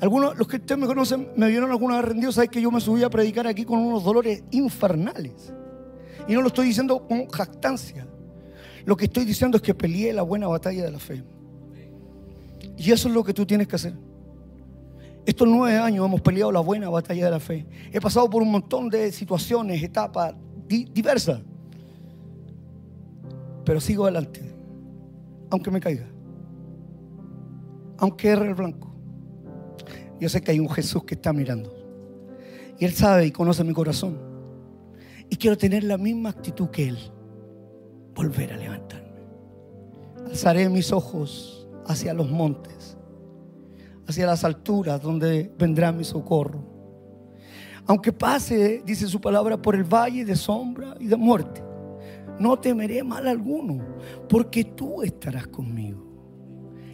[0.00, 2.80] Algunos, los que ustedes me conocen, me vieron alguna vez rendido, sabes que yo me
[2.80, 5.52] subí a predicar aquí con unos dolores infernales.
[6.26, 8.06] Y no lo estoy diciendo con jactancia.
[8.84, 11.22] Lo que estoy diciendo es que peleé la buena batalla de la fe.
[12.76, 13.94] Y eso es lo que tú tienes que hacer.
[15.26, 17.66] Estos nueve años hemos peleado la buena batalla de la fe.
[17.92, 20.34] He pasado por un montón de situaciones, etapas
[20.66, 21.40] diversas.
[23.64, 24.40] Pero sigo adelante,
[25.50, 26.06] aunque me caiga.
[28.00, 28.90] aunque erre el blanco,
[30.20, 31.74] yo sé que hay un Jesús que está mirando.
[32.78, 34.18] Y Él sabe y conoce mi corazón.
[35.28, 36.98] Y quiero tener la misma actitud que Él.
[38.14, 39.08] Volver a levantarme.
[40.26, 42.96] Alzaré mis ojos hacia los montes,
[44.06, 46.64] hacia las alturas donde vendrá mi socorro.
[47.86, 51.62] Aunque pase, dice su palabra, por el valle de sombra y de muerte,
[52.38, 53.84] no temeré mal alguno,
[54.28, 56.09] porque tú estarás conmigo.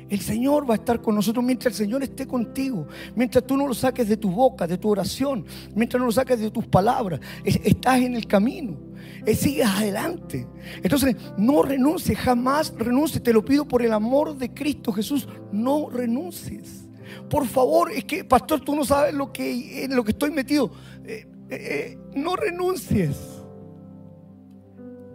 [0.08, 2.86] El Señor va a estar con nosotros mientras el Señor esté contigo.
[3.14, 5.44] Mientras tú no lo saques de tu boca, de tu oración.
[5.74, 7.20] Mientras no lo saques de tus palabras.
[7.44, 8.76] Estás en el camino.
[9.24, 10.46] Eh, sigues adelante.
[10.82, 13.22] Entonces, no renuncies, jamás renuncies.
[13.22, 15.28] Te lo pido por el amor de Cristo Jesús.
[15.50, 16.88] No renuncies.
[17.28, 20.70] Por favor, es que, pastor, tú no sabes lo que, en lo que estoy metido.
[21.04, 23.16] Eh, eh, no renuncies.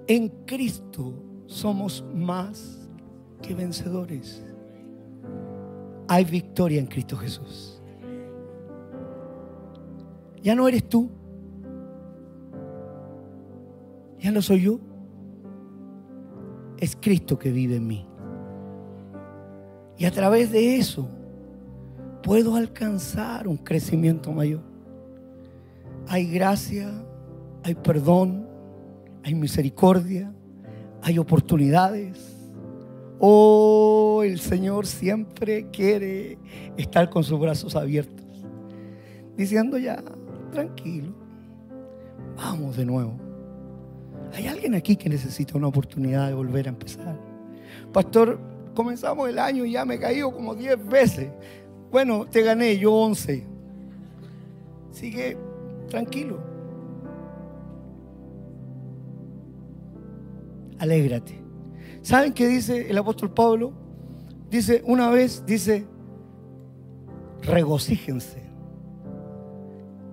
[0.08, 2.90] En Cristo somos más
[3.42, 4.44] que vencedores
[6.14, 7.82] hay victoria en Cristo Jesús.
[10.44, 11.10] Ya no eres tú.
[14.20, 14.78] Ya no soy yo.
[16.78, 18.06] Es Cristo que vive en mí.
[19.98, 21.08] Y a través de eso
[22.22, 24.64] puedo alcanzar un crecimiento mayor.
[26.10, 26.92] Hay gracia,
[27.64, 28.50] hay perdón,
[29.24, 30.34] hay misericordia,
[31.02, 32.41] hay oportunidades
[33.24, 36.40] Oh, el Señor siempre quiere
[36.76, 38.26] estar con sus brazos abiertos,
[39.38, 40.04] diciendo ya,
[40.52, 41.14] tranquilo,
[42.36, 43.14] vamos de nuevo.
[44.34, 47.16] Hay alguien aquí que necesita una oportunidad de volver a empezar.
[47.94, 48.40] Pastor,
[48.74, 51.30] comenzamos el año y ya me he caído como 10 veces.
[51.92, 53.46] Bueno, te gané yo 11.
[54.90, 55.38] Sigue
[55.90, 56.40] tranquilo.
[60.80, 61.41] Alégrate.
[62.02, 63.74] ¿Saben qué dice el apóstol Pablo?
[64.50, 65.86] Dice, una vez, dice,
[67.42, 68.42] regocíjense.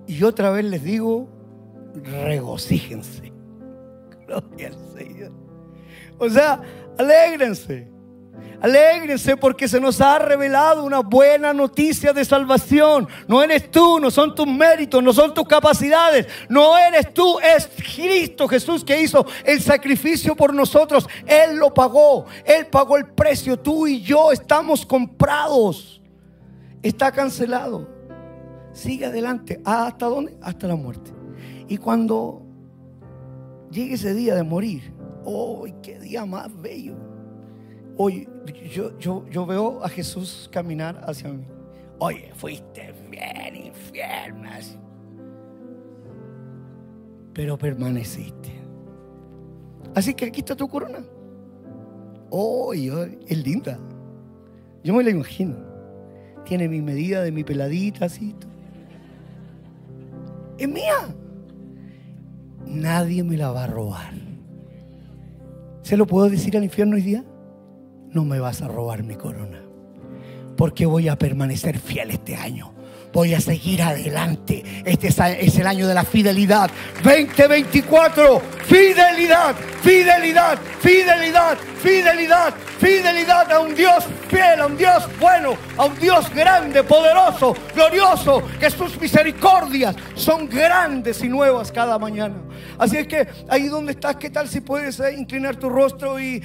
[0.07, 1.29] Y otra vez les digo,
[2.05, 3.33] regocíjense.
[4.27, 5.33] Gloria al Señor.
[6.19, 6.63] O sea,
[6.99, 7.89] alégrense.
[8.61, 13.07] Alégrense porque se nos ha revelado una buena noticia de salvación.
[13.29, 16.27] No eres tú, no son tus méritos, no son tus capacidades.
[16.49, 21.09] No eres tú, es Cristo Jesús que hizo el sacrificio por nosotros.
[21.25, 23.59] Él lo pagó, Él pagó el precio.
[23.59, 26.03] Tú y yo estamos comprados.
[26.83, 27.89] Está cancelado.
[28.73, 29.61] Sigue adelante.
[29.65, 30.37] ¿Hasta dónde?
[30.43, 31.13] Hasta la muerte.
[31.69, 32.43] Y cuando
[33.71, 34.93] llegue ese día de morir,
[35.25, 37.08] ¡oh, qué día más bello!
[38.01, 38.29] Hoy
[38.73, 41.45] yo, yo, yo veo a Jesús caminar hacia mí.
[41.99, 44.35] Oye, fuiste bien infiel,
[47.35, 48.53] pero permaneciste.
[49.95, 51.05] Así que aquí está tu corona.
[52.31, 53.79] Oh, es linda.
[54.85, 55.57] Yo me la imagino.
[56.45, 58.35] Tiene mi medida de mi peladita, así.
[60.57, 61.15] Es mía.
[62.67, 64.15] Nadie me la va a robar.
[65.83, 67.25] ¿Se lo puedo decir al infierno hoy día?
[68.13, 69.63] No me vas a robar mi corona.
[70.57, 72.75] Porque voy a permanecer fiel este año.
[73.13, 74.63] Voy a seguir adelante.
[74.85, 76.71] Este es el año de la fidelidad.
[77.03, 78.43] 2024.
[78.65, 85.99] Fidelidad, fidelidad, fidelidad, fidelidad, fidelidad a un Dios fiel, a un Dios bueno, a un
[85.99, 92.37] Dios grande, poderoso, glorioso, que sus misericordias son grandes y nuevas cada mañana.
[92.79, 96.43] Así es que ahí donde estás, ¿qué tal si puedes eh, inclinar tu rostro y,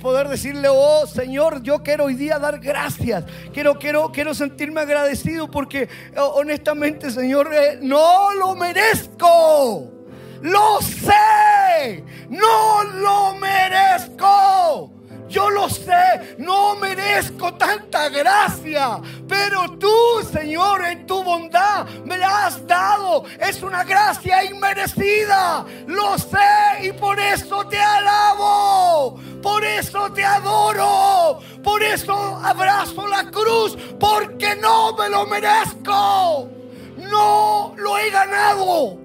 [0.00, 3.24] poder decirle, oh Señor, yo quiero hoy día dar gracias.
[3.52, 9.92] Quiero, quiero, quiero sentirme agradecido porque oh, honestamente, Señor, eh, no lo merezco.
[10.42, 12.02] Lo sé.
[12.30, 14.99] No lo merezco.
[15.30, 19.88] Yo lo sé, no merezco tanta gracia, pero tú,
[20.32, 23.24] Señor, en tu bondad me la has dado.
[23.38, 25.64] Es una gracia inmerecida.
[25.86, 29.20] Lo sé y por eso te alabo.
[29.40, 31.38] Por eso te adoro.
[31.62, 32.12] Por eso
[32.44, 36.48] abrazo la cruz, porque no me lo merezco.
[37.08, 38.98] No lo he ganado.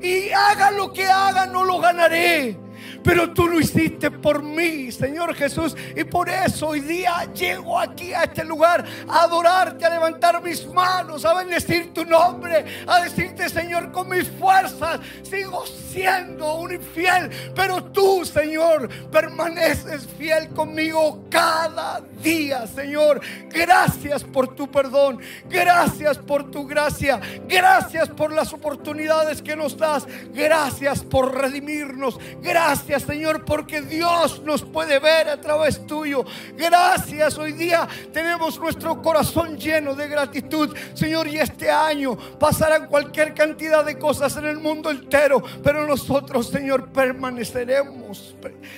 [0.00, 2.65] Y haga lo que haga, no lo ganaré
[3.06, 5.76] pero tú lo hiciste por mí, Señor Jesús.
[5.94, 10.66] Y por eso hoy día llego aquí a este lugar a adorarte, a levantar mis
[10.66, 17.30] manos, a bendecir tu nombre, a decirte, Señor, con mis fuerzas sigo siendo un infiel,
[17.54, 23.20] pero tú, Señor, permaneces fiel conmigo cada día, Señor.
[23.50, 30.06] Gracias por tu perdón, gracias por tu gracia, gracias por las oportunidades que nos das,
[30.34, 36.24] gracias por redimirnos, gracias Señor, porque Dios nos puede ver a través tuyo.
[36.56, 43.34] Gracias, hoy día tenemos nuestro corazón lleno de gratitud, Señor, y este año pasarán cualquier
[43.34, 48.36] cantidad de cosas en el mundo entero, pero nosotros, Señor, permaneceremos,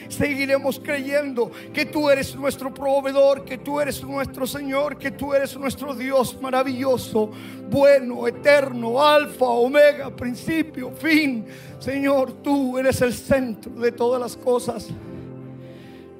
[0.08, 5.56] seguiremos creyendo que tú eres nuestro proveedor, que tú eres nuestro Señor, que tú eres
[5.56, 7.30] nuestro Dios maravilloso,
[7.70, 11.46] bueno, eterno, alfa, omega, principio, fin.
[11.78, 14.88] Señor, tú eres el centro de todas las cosas.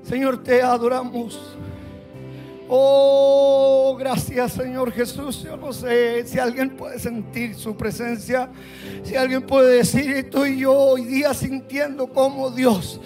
[0.03, 1.57] Señor, te adoramos.
[2.71, 5.43] Oh, gracias Señor Jesús.
[5.43, 8.51] Yo no sé si alguien puede sentir su presencia,
[9.03, 13.01] si alguien puede decir, estoy yo hoy día sintiendo como Dios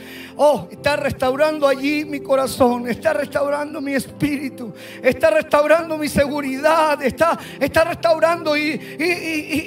[0.45, 7.38] Oh, está restaurando allí mi corazón, está restaurando mi espíritu, está restaurando mi seguridad, está,
[7.61, 8.72] está restaurando y,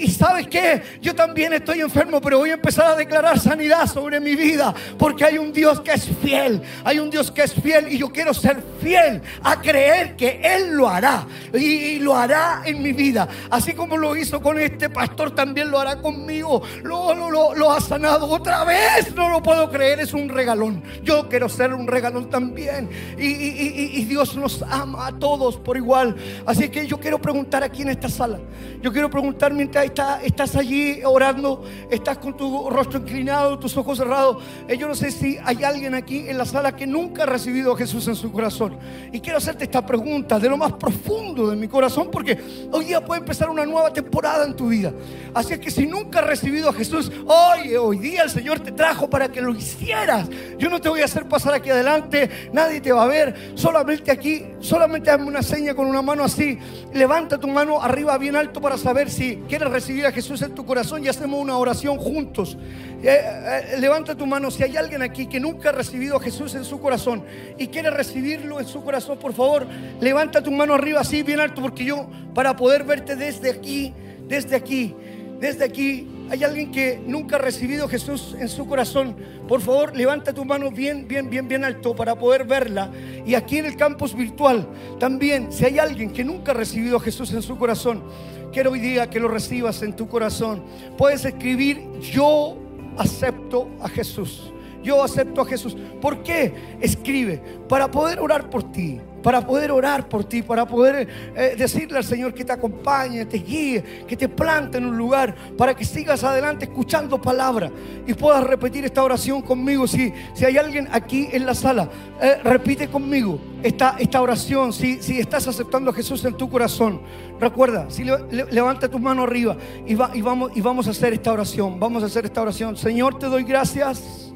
[0.01, 4.19] y, sabes qué, yo también estoy enfermo, pero voy a empezar a declarar sanidad sobre
[4.19, 7.93] mi vida, porque hay un Dios que es fiel, hay un Dios que es fiel
[7.93, 12.83] y yo quiero ser fiel a creer que Él lo hará y, lo hará en
[12.83, 17.55] mi vida, así como lo hizo con este pastor, también lo hará conmigo, lo, lo,
[17.55, 20.64] lo ha sanado otra vez, no lo puedo creer, es un regalo
[21.03, 22.89] yo quiero ser un regalón también.
[23.17, 26.15] Y, Dios nos ama a todos por igual.
[26.45, 28.39] Así que yo quiero preguntar aquí en esta sala.
[28.81, 29.85] Yo quiero preguntar mientras
[30.23, 34.43] estás allí orando, estás con tu rostro inclinado, tus ojos cerrados.
[34.67, 37.73] Eh, yo no sé si hay alguien aquí en la sala que nunca ha recibido
[37.73, 38.77] a Jesús en su corazón.
[39.11, 42.37] Y quiero hacerte esta pregunta de lo más profundo de mi corazón porque
[42.71, 44.93] hoy día puede empezar una nueva temporada en tu vida.
[45.33, 49.09] Así que si nunca has recibido a Jesús, hoy, hoy día el Señor te trajo
[49.09, 50.27] para que lo hicieras.
[50.57, 53.35] Yo no te voy a hacer pasar aquí adelante, nadie te va a ver.
[53.55, 56.57] Solamente aquí, solamente hazme una seña con una mano así.
[56.93, 60.65] Levanta tu mano arriba bien alto para saber si quieres recibir a Jesús en tu
[60.65, 62.57] corazón y hacemos una oración juntos.
[63.03, 66.55] Eh, eh, levanta tu mano si hay alguien aquí que nunca ha recibido a Jesús
[66.55, 67.23] en su corazón
[67.57, 69.67] y quiere recibirlo en su corazón, por favor,
[69.99, 73.93] levanta tu mano arriba así bien alto porque yo para poder verte desde aquí,
[74.27, 74.95] desde aquí,
[75.39, 79.15] desde aquí hay alguien que nunca ha recibido a Jesús en su corazón.
[79.47, 82.91] Por favor, levanta tu mano bien, bien, bien, bien alto para poder verla.
[83.25, 84.67] Y aquí en el campus virtual
[84.99, 88.03] también, si hay alguien que nunca ha recibido a Jesús en su corazón,
[88.51, 90.63] quiero hoy día que lo recibas en tu corazón.
[90.97, 92.57] Puedes escribir, yo
[92.97, 94.51] acepto a Jesús.
[94.83, 95.75] Yo acepto a Jesús.
[95.99, 96.53] ¿Por qué?
[96.79, 101.97] Escribe, para poder orar por ti para poder orar por ti, para poder eh, decirle
[101.97, 105.83] al Señor que te acompañe, te guíe, que te plante en un lugar, para que
[105.83, 107.71] sigas adelante escuchando palabra
[108.05, 109.87] y puedas repetir esta oración conmigo.
[109.87, 111.89] Si, si hay alguien aquí en la sala,
[112.21, 114.71] eh, repite conmigo esta, esta oración.
[114.71, 117.01] Si, si estás aceptando a Jesús en tu corazón,
[117.39, 119.57] recuerda, si levanta tu mano arriba
[119.87, 121.79] y, va, y, vamos, y vamos a hacer esta oración.
[121.79, 122.77] Vamos a hacer esta oración.
[122.77, 124.31] Señor, te doy gracias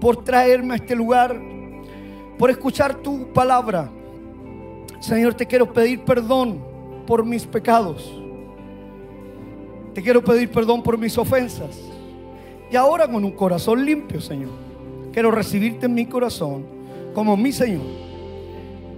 [0.00, 1.38] por traerme a este lugar,
[2.38, 3.90] por escuchar tu palabra.
[5.00, 6.62] Señor, te quiero pedir perdón
[7.06, 8.20] por mis pecados.
[9.94, 11.80] Te quiero pedir perdón por mis ofensas.
[12.70, 14.50] Y ahora con un corazón limpio, Señor,
[15.12, 16.64] quiero recibirte en mi corazón
[17.14, 17.84] como mi Señor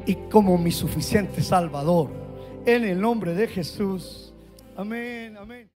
[0.07, 2.09] y como mi suficiente Salvador.
[2.65, 4.33] En el nombre de Jesús.
[4.77, 5.69] Amén, amén.